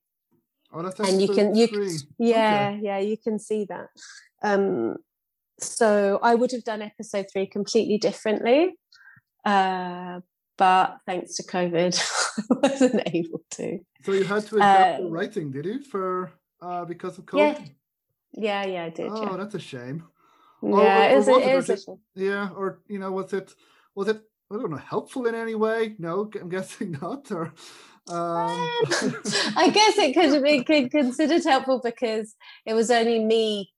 [0.73, 1.97] Oh, that's and you can you three.
[2.19, 2.81] yeah okay.
[2.83, 3.89] yeah you can see that.
[4.43, 4.97] Um,
[5.59, 8.75] so I would have done episode three completely differently,
[9.45, 10.21] uh,
[10.57, 11.95] but thanks to COVID,
[12.51, 13.79] I wasn't able to.
[14.05, 17.69] So you had to adapt uh, the writing, did you, for uh, because of COVID?
[18.33, 19.11] Yeah, yeah, yeah, I did.
[19.11, 19.37] Oh, yeah.
[19.37, 20.05] that's a shame.
[20.63, 23.55] Yeah, or, or, or it is, it Yeah, or you know, was it
[23.95, 25.95] was it I don't know, helpful in any way?
[25.99, 27.31] No, I'm guessing not.
[27.31, 27.53] Or
[28.09, 28.69] um...
[29.57, 32.35] I guess it could be could considered helpful because
[32.67, 33.73] it was only me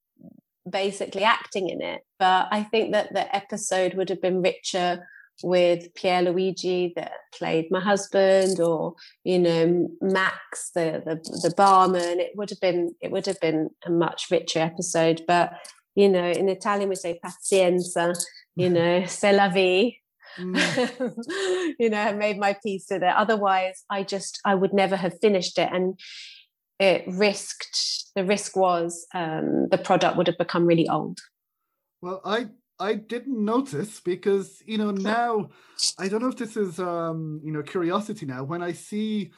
[0.68, 2.00] basically acting in it.
[2.18, 5.06] But I think that the episode would have been richer
[5.42, 12.20] with Pier Luigi that played my husband, or you know Max, the, the the barman.
[12.20, 15.22] It would have been it would have been a much richer episode.
[15.26, 15.52] But
[15.94, 18.14] you know, in Italian we say pazienza.
[18.54, 20.02] You know, c'est la vie
[20.38, 21.75] mm.
[21.79, 23.14] you know, I made my peace with it.
[23.14, 25.99] Otherwise, I just I would never have finished it, and
[26.79, 28.11] it risked.
[28.14, 31.18] The risk was um, the product would have become really old.
[32.01, 35.51] Well, I I didn't notice because you know now
[35.99, 39.33] I don't know if this is um, you know curiosity now when I see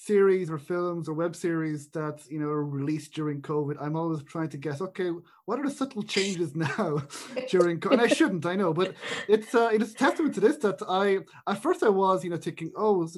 [0.00, 4.22] series or films or web series that you know are released during COVID, I'm always
[4.22, 4.80] trying to guess.
[4.80, 5.10] Okay,
[5.44, 7.02] what are the subtle changes now
[7.50, 7.80] during?
[7.80, 7.92] COVID?
[7.92, 8.94] And I shouldn't, I know, but
[9.28, 11.18] it's uh, it is testament to this that I
[11.50, 13.08] at first I was you know thinking, oh,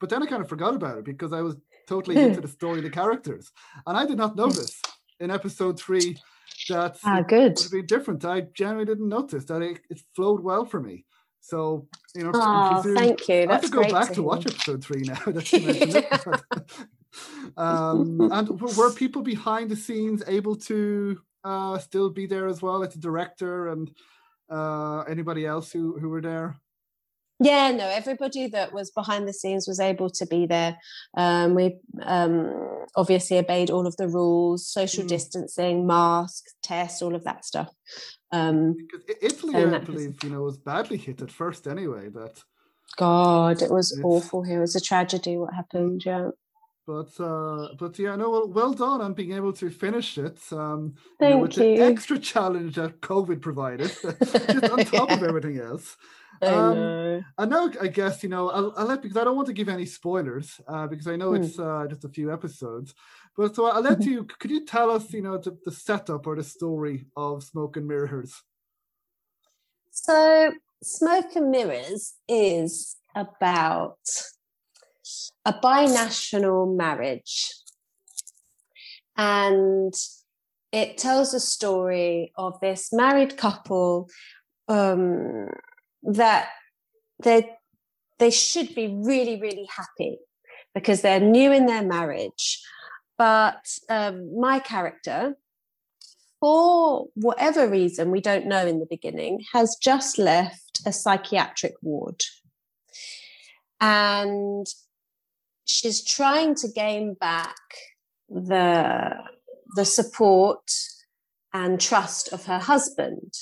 [0.00, 2.80] but then I kind of forgot about it because I was totally into the story,
[2.80, 3.52] the characters,
[3.86, 4.82] and I did not notice
[5.20, 6.16] in episode three
[6.68, 8.24] that ah, good would be different.
[8.24, 11.04] I generally didn't notice that it, it flowed well for me.
[11.48, 13.46] So you know, oh, thank you.
[13.46, 15.18] That's I have to go back to, to watch episode three now.
[15.26, 16.42] That
[17.56, 22.80] um, and were people behind the scenes able to uh, still be there as well,
[22.80, 23.90] like the director and
[24.50, 26.56] uh, anybody else who who were there?
[27.40, 30.76] Yeah, no, everybody that was behind the scenes was able to be there.
[31.16, 35.08] Um, we um, obviously obeyed all of the rules, social mm.
[35.08, 37.72] distancing, masks, tests, all of that stuff.
[38.30, 38.76] Um,
[39.22, 42.08] Italy, I believe, you know, was badly hit at first anyway.
[42.10, 42.42] That
[42.96, 44.58] God, it was awful here.
[44.58, 46.30] It was a tragedy what happened, yeah.
[46.86, 50.40] But uh, but yeah, no, well, well done on being able to finish it.
[50.50, 51.76] Um, Thank you know, with you.
[51.76, 53.88] the extra challenge that COVID provided,
[54.22, 55.96] just on top of everything else.
[56.40, 57.68] Um, I know.
[57.80, 58.48] I guess you know.
[58.50, 61.30] I'll, I'll, let because I don't want to give any spoilers uh, because I know
[61.34, 61.42] hmm.
[61.42, 62.94] it's uh, just a few episodes.
[63.38, 64.24] But so I'll let you.
[64.24, 67.86] Could you tell us, you know, the, the setup or the story of Smoke and
[67.86, 68.42] Mirrors?
[69.92, 73.98] So, Smoke and Mirrors is about
[75.44, 77.54] a binational marriage,
[79.16, 79.94] and
[80.72, 84.10] it tells a story of this married couple
[84.66, 85.48] um,
[86.02, 86.48] that
[87.22, 87.50] they
[88.18, 90.18] they should be really really happy
[90.74, 92.60] because they're new in their marriage
[93.18, 95.36] but um, my character
[96.40, 102.22] for whatever reason we don't know in the beginning has just left a psychiatric ward
[103.80, 104.66] and
[105.64, 107.56] she's trying to gain back
[108.28, 109.10] the
[109.76, 110.70] the support
[111.52, 113.32] and trust of her husband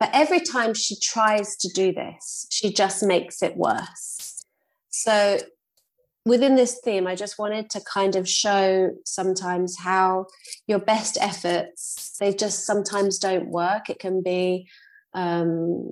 [0.00, 4.44] But every time she tries to do this, she just makes it worse.
[4.90, 5.38] So
[6.24, 10.26] within this theme, I just wanted to kind of show sometimes how
[10.66, 13.90] your best efforts, they just sometimes don't work.
[13.90, 14.68] It can be,
[15.12, 15.86] um,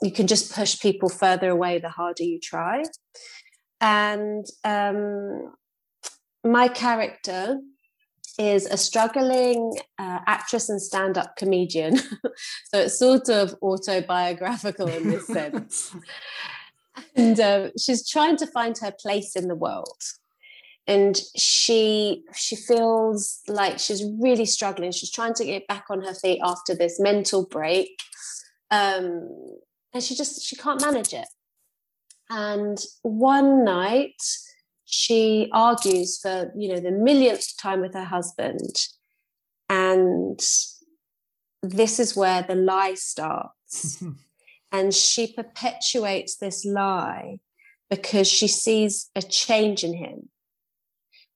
[0.00, 2.84] you can just push people further away the harder you try.
[3.80, 5.52] And um,
[6.44, 7.58] my character
[8.38, 11.98] is a struggling uh, actress and stand up comedian.
[11.98, 15.94] so it's sort of autobiographical in this sense.
[17.16, 20.02] and uh, she's trying to find her place in the world.
[20.86, 24.90] And she she feels like she's really struggling.
[24.90, 28.02] She's trying to get back on her feet after this mental break
[28.72, 29.28] um,
[29.92, 31.28] and she just she can't manage it.
[32.30, 34.20] And one night
[34.86, 38.74] she argues for you know the millionth time with her husband.
[39.68, 40.40] And
[41.62, 44.02] this is where the lie starts
[44.72, 47.38] And she perpetuates this lie
[47.90, 50.30] because she sees a change in him.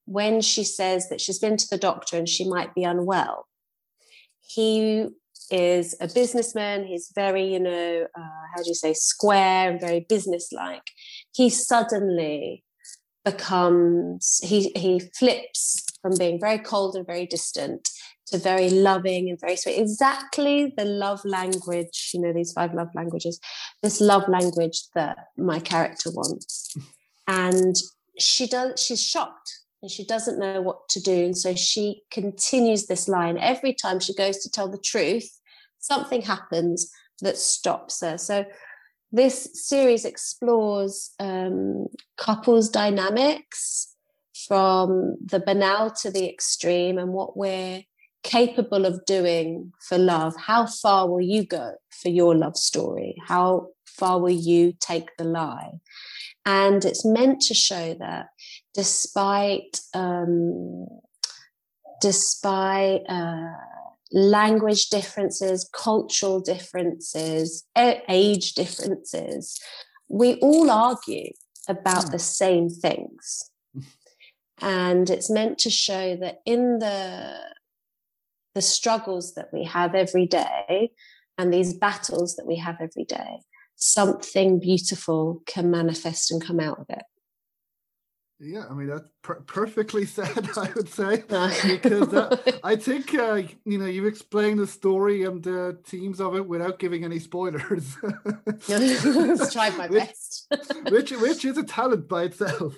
[0.06, 3.46] When she says that she's been to the doctor and she might be unwell,
[4.40, 5.08] he
[5.50, 6.86] is a businessman.
[6.86, 10.90] He's very, you know, uh, how do you say, square and very businesslike.
[11.34, 12.64] He suddenly
[13.24, 17.88] becomes, he, he flips from being very cold and very distant
[18.26, 19.78] to very loving and very sweet.
[19.78, 23.40] Exactly the love language, you know, these five love languages,
[23.82, 26.76] this love language that my character wants.
[27.28, 27.74] And
[28.20, 29.52] she does, she's shocked
[29.82, 31.24] and she doesn't know what to do.
[31.24, 33.36] And so she continues this line.
[33.36, 35.28] Every time she goes to tell the truth,
[35.80, 36.88] something happens
[37.20, 38.16] that stops her.
[38.16, 38.44] So
[39.12, 43.94] this series explores um, couples dynamics
[44.46, 47.82] from the banal to the extreme and what we're
[48.26, 53.14] capable of doing for love, how far will you go for your love story?
[53.26, 55.78] How far will you take the lie?
[56.44, 58.26] And it's meant to show that
[58.74, 60.86] despite um,
[62.00, 63.52] despite uh,
[64.12, 69.58] language differences, cultural differences, age differences,
[70.08, 71.30] we all argue
[71.68, 72.10] about hmm.
[72.10, 73.50] the same things.
[74.62, 77.38] And it's meant to show that in the
[78.56, 80.90] the struggles that we have every day
[81.36, 83.42] and these battles that we have every day,
[83.74, 87.02] something beautiful can manifest and come out of it.
[88.40, 90.48] Yeah, I mean that's per- perfectly said.
[90.56, 95.42] I would say because that, I think uh, you know you've explained the story and
[95.42, 97.96] the themes of it without giving any spoilers.
[98.68, 100.52] Let's try my which, best.
[100.88, 102.74] which which is a talent by itself.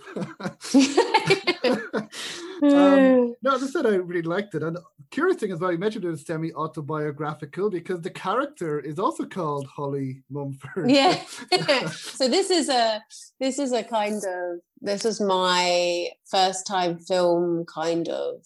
[2.63, 4.63] Um, no, as I said, I really liked it.
[4.63, 4.79] And
[5.11, 9.25] curious thing as well, you mentioned it is semi autobiographical because the character is also
[9.27, 10.91] called Holly Mumford.
[10.91, 11.23] Yeah.
[11.91, 13.03] so this is a
[13.41, 18.45] this is a kind of this is my first time film kind of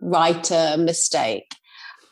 [0.00, 1.54] writer mistake.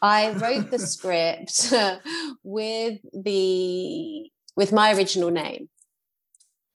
[0.01, 1.72] I wrote the script
[2.43, 5.68] with the with my original name,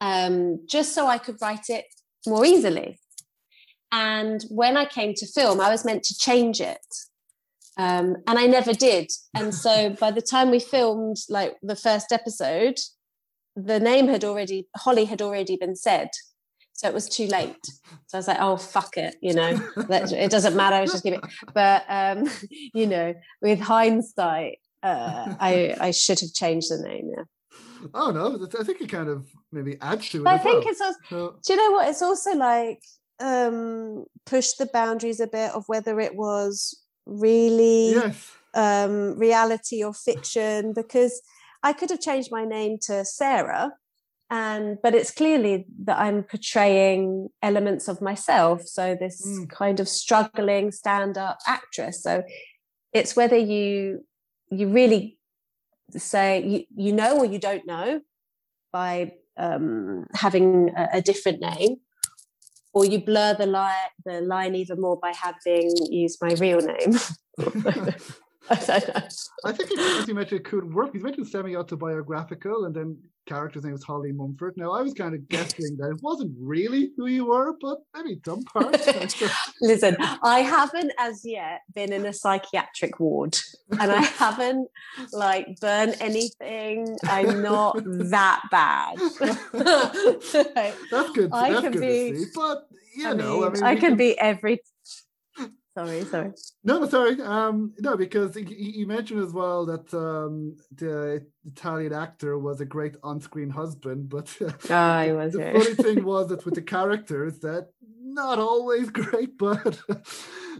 [0.01, 1.85] um, just so I could write it
[2.25, 2.99] more easily.
[3.91, 6.85] And when I came to film, I was meant to change it.
[7.77, 9.11] Um, and I never did.
[9.35, 12.79] And so by the time we filmed like the first episode,
[13.55, 16.09] the name had already, Holly had already been said.
[16.73, 17.65] So it was too late.
[18.05, 21.21] So I was like, oh, fuck it, you know, it doesn't matter, just give it.
[21.53, 27.23] But, um, you know, with hindsight, uh, I, I should have changed the name, yeah.
[27.95, 30.23] Oh, no, I think it kind of maybe adds to it.
[30.23, 30.71] But I think well.
[30.71, 31.89] it's also, so, do you know what?
[31.89, 32.81] It's also like,
[33.19, 38.31] um, pushed the boundaries a bit of whether it was really yes.
[38.53, 41.21] um, reality or fiction because
[41.63, 43.73] I could have changed my name to Sarah
[44.29, 49.49] and but it's clearly that I'm portraying elements of myself so this mm.
[49.49, 52.23] kind of struggling stand-up actress so
[52.93, 54.05] it's whether you
[54.51, 55.17] you really
[55.91, 58.01] say you, you know or you don't know
[58.73, 61.77] by um, having a, a different name
[62.77, 63.73] or you blur the line
[64.05, 66.93] the line even more by having used my real name.
[68.49, 70.91] I think it, as you mentioned, it could work.
[70.93, 74.55] He's mentioned semi-autobiographical, and then character's name was Holly Mumford.
[74.57, 78.19] Now, I was kind of guessing that it wasn't really who you were, but maybe
[78.25, 78.87] some parts.
[79.61, 83.37] Listen, I haven't as yet been in a psychiatric ward,
[83.79, 84.69] and I haven't
[85.11, 86.97] like burned anything.
[87.03, 88.97] I'm not that bad.
[89.51, 91.29] That's good.
[91.31, 93.97] I That's can good be, but you I know, mean, I, mean, I can, can
[93.97, 94.59] be every
[95.77, 96.31] sorry, sorry.
[96.63, 97.21] No, sorry.
[97.21, 102.95] Um, no, because you, mentioned as well that um, the Italian actor was a great
[103.03, 107.39] on-screen husband, but uh, oh, he was, the funny thing was that with the characters,
[107.39, 107.69] that
[108.01, 109.79] not always great, but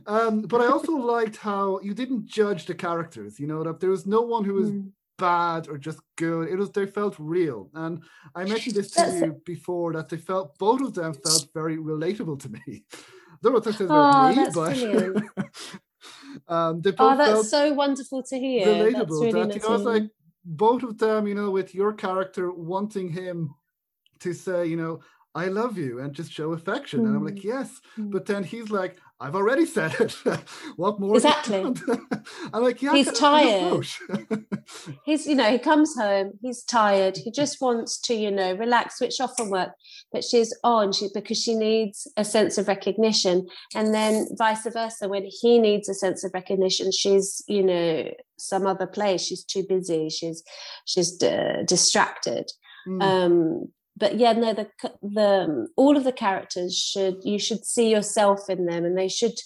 [0.06, 3.40] um, but I also liked how you didn't judge the characters.
[3.40, 4.92] You know that there was no one who was mm.
[5.18, 6.50] bad or just good.
[6.50, 8.04] It was they felt real, and
[8.36, 11.78] I mentioned this to That's you before that they felt both of them felt very
[11.78, 12.84] relatable to me
[13.42, 15.54] don't know what this is about oh, me, but
[16.48, 18.68] um, they both oh, that's so wonderful to hear.
[18.68, 19.10] Relatable.
[19.10, 20.04] Really that, you know, it's like
[20.44, 23.54] both of them, you know, with your character wanting him
[24.20, 25.00] to say, you know,
[25.38, 27.02] I love you and just show affection.
[27.02, 27.06] Mm.
[27.06, 27.44] And I'm like, mm.
[27.44, 27.80] yes.
[27.98, 28.12] Mm.
[28.12, 30.12] But then he's like, I've already said it.
[30.76, 31.16] what more?
[31.16, 31.76] Exactly.
[32.54, 32.94] I'm like, yeah.
[32.94, 33.86] He's tired.
[35.06, 37.18] he's, you know, he comes home, he's tired.
[37.18, 39.70] He just wants to, you know, relax, switch off from work.
[40.12, 43.48] But she's on she, because she needs a sense of recognition.
[43.76, 48.66] And then vice versa, when he needs a sense of recognition, she's, you know, some
[48.66, 49.22] other place.
[49.22, 50.10] She's too busy.
[50.10, 50.44] She's,
[50.86, 52.52] she's uh, distracted.
[52.88, 53.02] Mm.
[53.04, 53.68] Um,
[53.98, 54.68] but yeah no the
[55.02, 59.08] the um, all of the characters should you should see yourself in them and they
[59.08, 59.38] should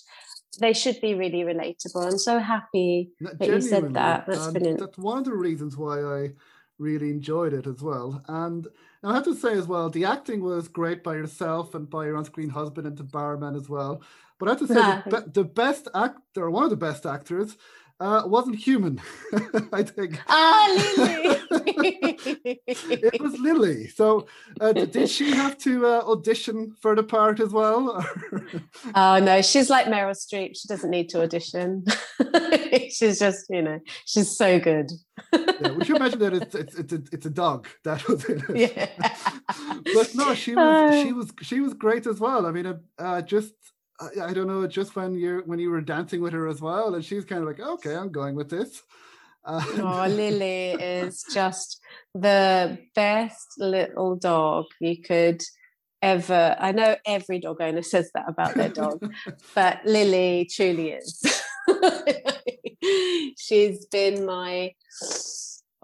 [0.59, 2.05] they should be really relatable.
[2.05, 4.25] I'm so happy that you said that.
[4.27, 4.79] That's brilliant.
[4.79, 6.29] that's one of the reasons why i
[6.77, 8.23] really enjoyed it as well.
[8.27, 8.67] And
[9.03, 12.17] i have to say as well the acting was great by yourself and by your
[12.17, 14.01] on-screen husband and the barman as well.
[14.39, 14.73] But i have to say
[15.09, 17.55] the, the best actor one of the best actors
[18.01, 18.99] uh, wasn't human,
[19.71, 20.19] I think.
[20.27, 22.19] Ah, Lily.
[22.67, 23.87] it was Lily.
[23.89, 24.25] So,
[24.59, 28.03] uh, did she have to uh, audition for the part as well?
[28.95, 30.57] oh no, she's like Meryl Streep.
[30.59, 31.85] She doesn't need to audition.
[32.89, 34.91] she's just, you know, she's so good.
[35.31, 38.43] yeah, we should imagine that it's it's it's a, it's a dog that was in
[38.49, 38.75] it.
[38.75, 38.89] Yeah.
[39.93, 42.47] but no, she was she was she was great as well.
[42.47, 43.53] I mean, uh, just
[44.01, 46.95] I, I, don't know, just when you're when you were dancing with her as well,
[46.95, 48.81] and she's kind of like, okay, I'm going with this.
[49.45, 51.79] oh, Lily is just
[52.13, 55.41] the best little dog you could
[56.01, 56.55] ever.
[56.59, 59.11] I know every dog owner says that about their dog,
[59.55, 61.43] but Lily truly is.
[63.37, 64.73] She's been my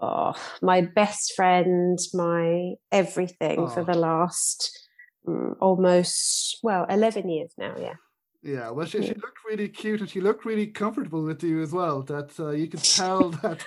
[0.00, 3.68] oh, my best friend, my everything oh.
[3.68, 4.88] for the last
[5.26, 7.94] um, almost well 11 years now yeah
[8.42, 11.72] yeah, well, she, she looked really cute and she looked really comfortable with you as
[11.72, 12.02] well.
[12.02, 13.64] That uh, you could tell that,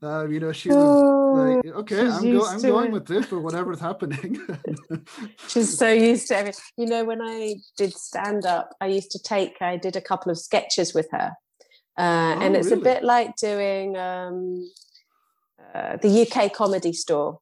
[0.00, 2.92] uh, you know, she was oh, like, okay, I'm, go- I'm going it.
[2.92, 4.40] with this or whatever's happening.
[5.48, 6.62] she's so used to everything.
[6.76, 10.30] You know, when I did stand up, I used to take, I did a couple
[10.30, 11.32] of sketches with her.
[11.98, 12.80] Uh, oh, and it's really?
[12.80, 14.70] a bit like doing um,
[15.74, 17.40] uh, the UK comedy store.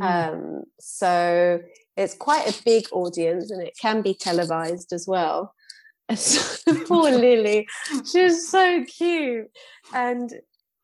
[0.00, 0.32] Mm.
[0.32, 1.60] Um, so
[1.96, 5.54] it's quite a big audience and it can be televised as well.
[6.86, 7.66] poor Lily,
[8.04, 9.50] she was so cute.
[9.94, 10.32] And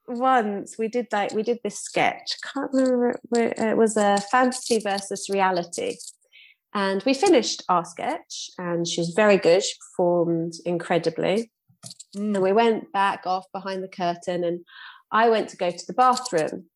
[0.07, 2.37] once we did like we did this sketch.
[2.53, 3.19] Can't remember.
[3.35, 5.97] It was a fantasy versus reality,
[6.75, 9.63] and we finished our sketch, and she was very good.
[9.63, 11.51] She performed incredibly,
[12.17, 12.35] mm.
[12.35, 14.61] and we went back off behind the curtain, and
[15.11, 16.67] I went to go to the bathroom,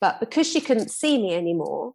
[0.00, 1.94] but because she couldn't see me anymore,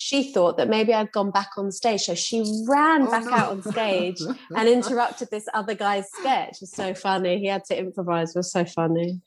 [0.00, 2.00] she thought that maybe I'd gone back on stage.
[2.00, 3.32] So she ran oh, back no.
[3.32, 4.18] out on stage
[4.56, 6.62] and interrupted this other guy's sketch.
[6.62, 7.38] It's so funny.
[7.38, 8.30] He had to improvise.
[8.30, 9.20] It was so funny.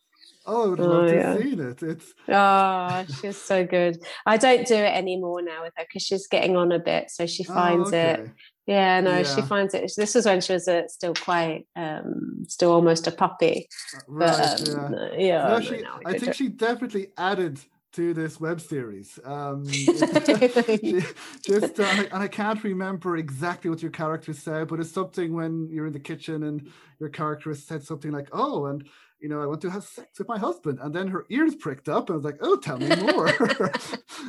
[0.47, 1.37] Oh, I would love oh, to yeah.
[1.37, 1.83] see it.
[1.83, 4.03] It's oh, she's so good.
[4.25, 7.27] I don't do it anymore now with her because she's getting on a bit, so
[7.27, 8.23] she oh, finds oh, okay.
[8.23, 8.31] it.
[8.65, 9.23] Yeah, no, yeah.
[9.23, 9.91] she finds it.
[9.95, 13.69] This was when she was uh, still quite, um, still almost a puppy.
[14.07, 15.17] Right, but, um, yeah.
[15.17, 17.59] yeah no, she, I think she definitely added
[17.93, 19.19] to this web series.
[19.23, 25.33] Um, just uh, and I can't remember exactly what your character said, but it's something
[25.33, 26.69] when you're in the kitchen and
[26.99, 28.87] your character said something like, "Oh," and
[29.19, 31.87] you know, I want to have sex with my husband, and then her ears pricked
[31.87, 33.69] up, and I was like, "Oh, tell me more." I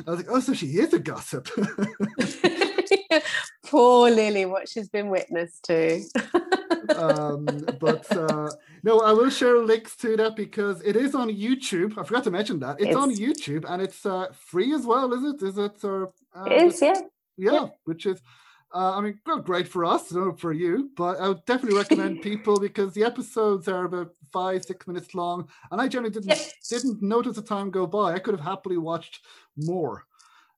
[0.05, 1.49] was like, "Oh, so she is a gossip."
[3.65, 6.03] Poor Lily, what she's been witness to.
[6.91, 7.45] Um,
[7.79, 8.49] but uh,
[8.83, 11.97] no, I will share links to that because it is on YouTube.
[11.97, 15.13] I forgot to mention that it's, it's on YouTube and it's uh, free as well.
[15.13, 15.47] Is it?
[15.47, 15.83] Is it?
[15.83, 16.07] Uh,
[16.45, 16.93] it is, yeah.
[17.37, 17.51] yeah.
[17.51, 17.67] yeah.
[17.85, 18.21] which is.
[18.73, 22.21] Uh, I mean, well, great for us, not for you, but I would definitely recommend
[22.29, 27.01] people because the episodes are about five, six minutes long, and I generally didn't didn't
[27.01, 28.13] notice the time go by.
[28.13, 29.21] I could have happily watched
[29.55, 30.05] more.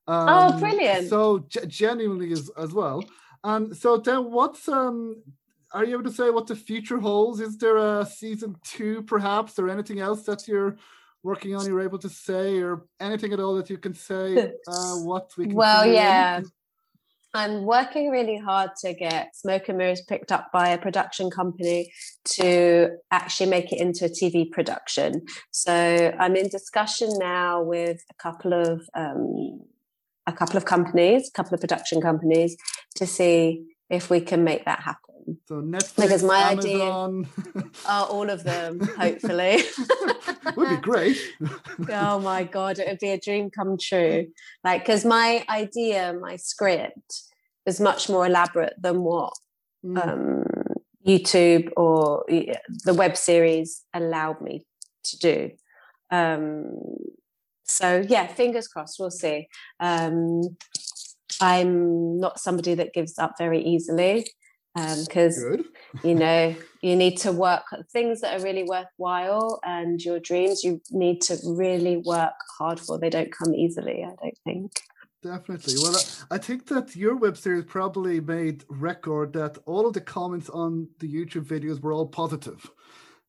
[0.08, 1.08] Oh, um, oh, brilliant!
[1.08, 3.04] So genuinely as as well.
[3.44, 5.22] And so then, what's um
[5.72, 7.40] are you able to say what the future holds?
[7.40, 10.76] Is there a season two, perhaps, or anything else that you're
[11.22, 11.66] working on?
[11.66, 14.52] You're able to say, or anything at all that you can say?
[14.66, 15.54] Uh, what we can.
[15.54, 16.40] Well, yeah.
[17.34, 21.92] I'm working really hard to get Smoke and Mirrors picked up by a production company
[22.24, 25.26] to actually make it into a TV production.
[25.50, 29.60] So I'm in discussion now with a couple of um,
[30.26, 32.56] a couple of companies, a couple of production companies,
[32.96, 35.38] to see if we can make that happen.
[35.46, 37.26] So Netflix, because my Amazon.
[37.54, 39.62] idea are all of them, hopefully.
[40.56, 41.18] would be great.
[41.90, 44.28] oh my god, it would be a dream come true.
[44.64, 47.22] Like, because my idea, my script,
[47.66, 49.32] is much more elaborate than what
[49.84, 50.02] mm.
[50.02, 50.44] um,
[51.06, 54.64] YouTube or the web series allowed me
[55.04, 55.50] to do.
[56.10, 56.74] Um,
[57.64, 58.98] so yeah, fingers crossed.
[58.98, 59.48] We'll see.
[59.78, 60.56] Um,
[61.40, 64.26] I'm not somebody that gives up very easily
[64.74, 65.64] because um,
[66.04, 70.80] you know you need to work things that are really worthwhile and your dreams you
[70.90, 72.98] need to really work hard for.
[72.98, 74.72] They don't come easily i don't think.
[75.22, 75.74] Definitely.
[75.82, 80.48] Well i think that your web series probably made record that all of the comments
[80.48, 82.70] on the youtube videos were all positive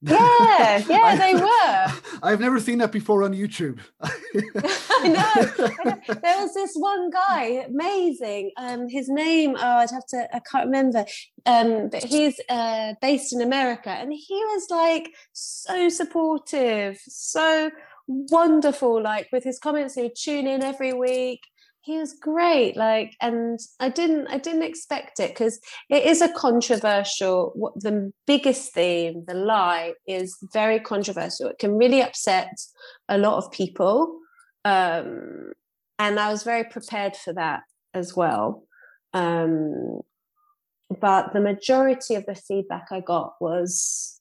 [0.01, 2.19] yeah, yeah, I, they were.
[2.23, 3.79] I've never seen that before on YouTube.
[4.01, 6.13] I, know, I know.
[6.21, 8.51] There was this one guy, amazing.
[8.57, 11.05] Um, his name, oh, I'd have to, I can't remember.
[11.45, 17.71] Um, but he's uh, based in America, and he was like so supportive, so
[18.07, 19.01] wonderful.
[19.01, 21.41] Like with his comments, he would tune in every week
[21.81, 25.59] he was great like and i didn't i didn't expect it because
[25.89, 31.47] it is a controversial what the biggest theme the lie is very controversial.
[31.47, 32.59] It can really upset
[33.07, 34.19] a lot of people
[34.65, 35.53] um,
[35.97, 37.61] and i was very prepared for that
[37.93, 38.63] as well
[39.13, 40.01] um,
[40.99, 44.19] but the majority of the feedback i got was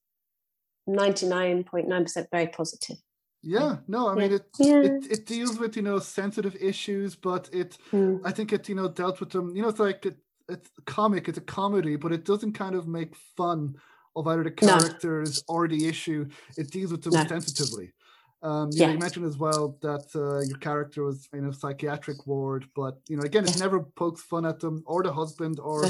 [0.88, 2.96] 99.9% very positive
[3.42, 4.80] yeah no i mean it, yeah.
[4.80, 8.20] it it deals with you know sensitive issues but it mm.
[8.24, 10.16] i think it you know dealt with them you know it's like it,
[10.48, 13.74] it's comic it's a comedy but it doesn't kind of make fun
[14.16, 15.54] of either the characters no.
[15.54, 16.26] or the issue
[16.56, 17.26] it deals with them no.
[17.26, 17.92] sensitively
[18.42, 18.86] um, you, yes.
[18.86, 22.98] know, you mentioned as well that uh, your character was in a psychiatric ward, but
[23.08, 25.84] you know, again, it never pokes fun at them or the husband or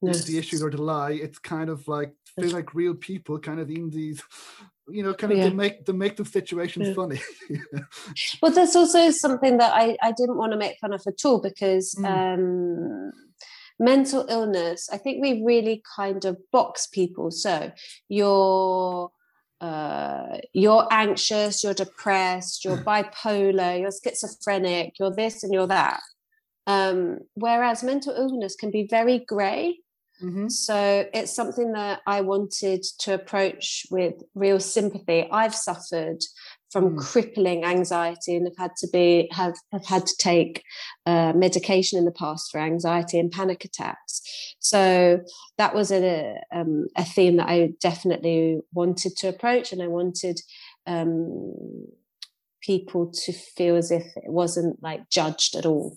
[0.00, 0.12] no.
[0.12, 1.12] the issue or the lie.
[1.12, 4.22] It's kind of like feel like real people, kind of in these
[4.90, 5.48] you know, kind of yeah.
[5.48, 6.94] to make to make the situation yeah.
[6.94, 7.20] funny.
[8.42, 11.40] well, that's also something that I, I didn't want to make fun of at all
[11.40, 12.06] because mm.
[12.06, 13.12] um,
[13.78, 17.30] mental illness, I think we really kind of box people.
[17.30, 17.72] So
[18.08, 19.10] you're
[19.60, 26.00] uh, you're anxious, you're depressed, you're bipolar, you're schizophrenic, you're this and you're that.
[26.66, 29.78] Um, whereas mental illness can be very grey.
[30.22, 30.48] Mm-hmm.
[30.48, 35.28] So it's something that I wanted to approach with real sympathy.
[35.30, 36.22] I've suffered
[36.70, 36.98] from mm.
[36.98, 40.62] crippling anxiety and have had to be have, have had to take
[41.06, 44.22] uh, medication in the past for anxiety and panic attacks.
[44.58, 45.20] So
[45.56, 50.40] that was a um, a theme that I definitely wanted to approach, and I wanted
[50.86, 51.86] um,
[52.60, 55.96] people to feel as if it wasn't like judged at all.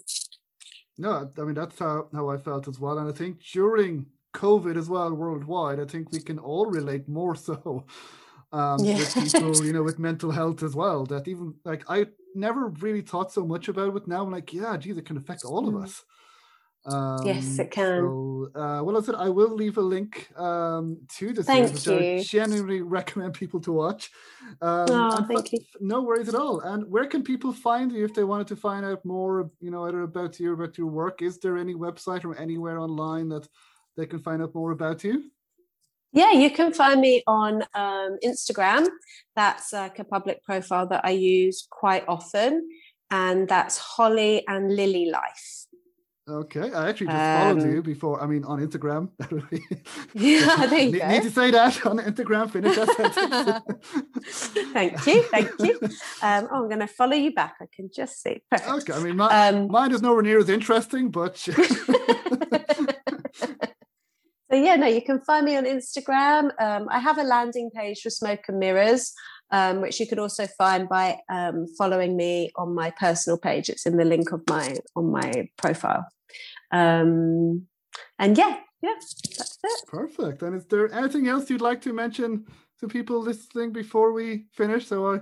[1.02, 3.00] No, I mean that's how, how I felt as well.
[3.00, 7.36] And I think during COVID as well worldwide, I think we can all relate more
[7.36, 7.86] so
[8.52, 8.98] um, yeah.
[8.98, 11.06] with people, you know, with mental health as well.
[11.06, 14.08] That even like I never really thought so much about it.
[14.08, 15.84] Now I'm like, yeah, geez, it can affect all of mm.
[15.84, 16.04] us.
[16.86, 18.02] Um, yes, it can.
[18.02, 21.86] So, uh, well, I said I will leave a link um, to this, thank which
[21.86, 21.94] you.
[21.94, 24.10] I genuinely recommend people to watch.
[24.62, 25.60] Um, oh, thank you.
[25.80, 26.62] No worries at all.
[26.62, 29.86] And where can people find you if they wanted to find out more, you know,
[29.86, 31.22] either about you, or about your work?
[31.22, 33.48] Is there any website or anywhere online that
[33.96, 35.32] they can find out more about you?
[36.14, 38.88] Yeah, you can find me on um, Instagram.
[39.36, 42.68] That's like a public profile that I use quite often,
[43.12, 45.68] and that's Holly and Lily Life.
[46.32, 48.24] Okay, I actually just um, followed you before.
[48.24, 49.10] I mean, on Instagram.
[50.14, 51.08] yeah, there you need, go.
[51.10, 52.50] Need to say that on Instagram.
[52.50, 53.62] Finish that
[54.24, 54.48] sentence.
[54.72, 55.78] thank you, thank you.
[56.22, 57.56] Um, oh, I'm going to follow you back.
[57.62, 58.42] I can just see.
[58.50, 58.90] Perfect.
[58.90, 61.38] Okay, I mean, my, um, mine is nowhere near as interesting, but.
[61.38, 61.52] so
[64.52, 66.52] yeah, no, you can find me on Instagram.
[66.62, 69.14] Um, I have a landing page for Smoke and Mirrors
[69.52, 73.70] um, which you could also find by um, following me on my personal page.
[73.70, 76.08] It's in the link of my on my profile.
[76.72, 77.68] Um,
[78.18, 79.88] and yeah, yeah, that's it.
[79.88, 80.42] Perfect.
[80.42, 82.46] And is there anything else you'd like to mention
[82.80, 84.88] to people listening before we finish?
[84.88, 85.20] So I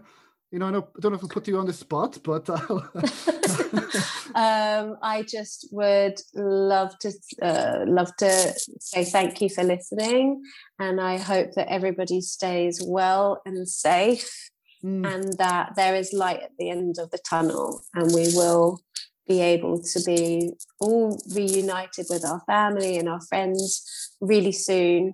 [0.52, 2.50] you know, I, know, I don't know if I put you on the spot, but
[4.36, 10.42] um, I just would love to uh, love to say thank you for listening,
[10.80, 14.50] and I hope that everybody stays well and safe,
[14.84, 15.06] mm.
[15.06, 18.82] and that there is light at the end of the tunnel, and we will
[19.30, 25.14] be able to be all reunited with our family and our friends really soon.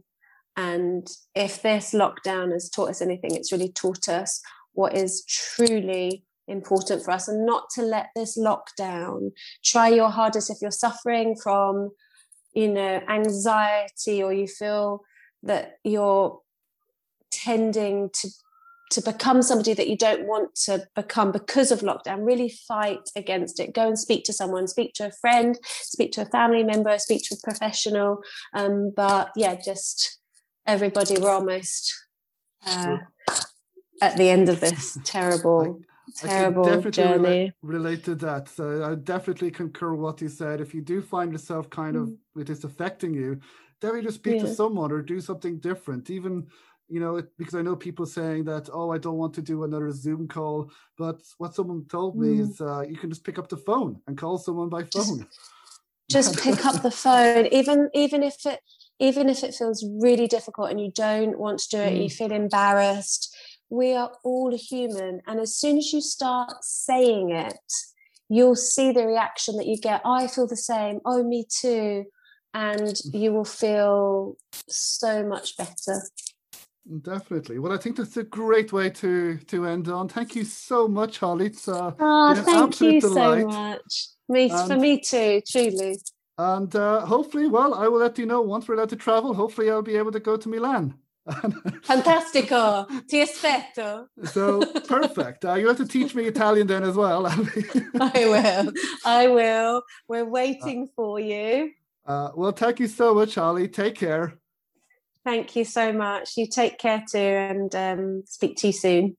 [0.55, 1.05] And
[1.35, 4.41] if this lockdown has taught us anything, it's really taught us
[4.71, 9.31] what is truly important for us and not to let this lockdown
[9.63, 11.89] try your hardest if you're suffering from
[12.53, 15.01] you know anxiety or you feel
[15.41, 16.39] that you're
[17.31, 18.29] tending to
[18.91, 23.59] to become somebody that you don't want to become because of lockdown really fight against
[23.59, 23.73] it.
[23.73, 27.23] Go and speak to someone speak to a friend speak to a family member speak
[27.25, 28.21] to a professional.
[28.53, 30.19] Um, but yeah just
[30.65, 31.93] everybody we're almost
[32.65, 32.97] uh,
[34.01, 35.81] at the end of this terrible
[36.15, 37.17] terrible I journey.
[37.17, 38.47] relate, relate, to that.
[38.47, 40.61] So i definitely concur what you said.
[40.61, 42.17] If you do find yourself kind of mm.
[42.35, 43.41] with this affecting you
[43.81, 44.43] then definitely just speak yeah.
[44.43, 46.09] to someone or do something different.
[46.09, 46.47] Even
[46.87, 49.91] you know, because I know people saying that, oh, I don't want to do another
[49.91, 50.71] Zoom call.
[50.97, 52.41] But what someone told me mm.
[52.41, 55.27] is uh, you can just pick up the phone and call someone by phone.
[56.09, 58.59] Just, just pick up the phone, even even if it
[58.99, 62.03] even if it feels really difficult and you don't want to do it, mm.
[62.03, 63.35] you feel embarrassed.
[63.69, 67.57] We are all human, and as soon as you start saying it,
[68.29, 70.01] you'll see the reaction that you get.
[70.05, 70.99] Oh, I feel the same.
[71.05, 72.05] Oh, me too.
[72.53, 73.19] And mm.
[73.19, 74.37] you will feel
[74.69, 76.01] so much better.
[77.01, 77.57] Definitely.
[77.57, 80.07] Well, I think that's a great way to to end on.
[80.07, 81.47] Thank you so much, Holly.
[81.47, 83.41] It's uh, oh, thank you delight.
[83.41, 84.07] so much.
[84.29, 85.97] Me and, for me too, truly.
[86.37, 89.33] And uh, hopefully, well, I will let you know once we're allowed to travel.
[89.33, 90.93] Hopefully, I'll be able to go to Milan.
[91.27, 94.05] Fantastico, ti aspetto.
[94.25, 95.43] So perfect.
[95.43, 97.25] Uh, you have to teach me Italian then as well.
[97.99, 98.73] I will.
[99.03, 99.81] I will.
[100.07, 101.71] We're waiting uh, for you.
[102.05, 103.67] Uh, well, thank you so much, Holly.
[103.67, 104.37] Take care.
[105.25, 106.37] Thank you so much.
[106.37, 109.17] You take care too and um, speak to you soon.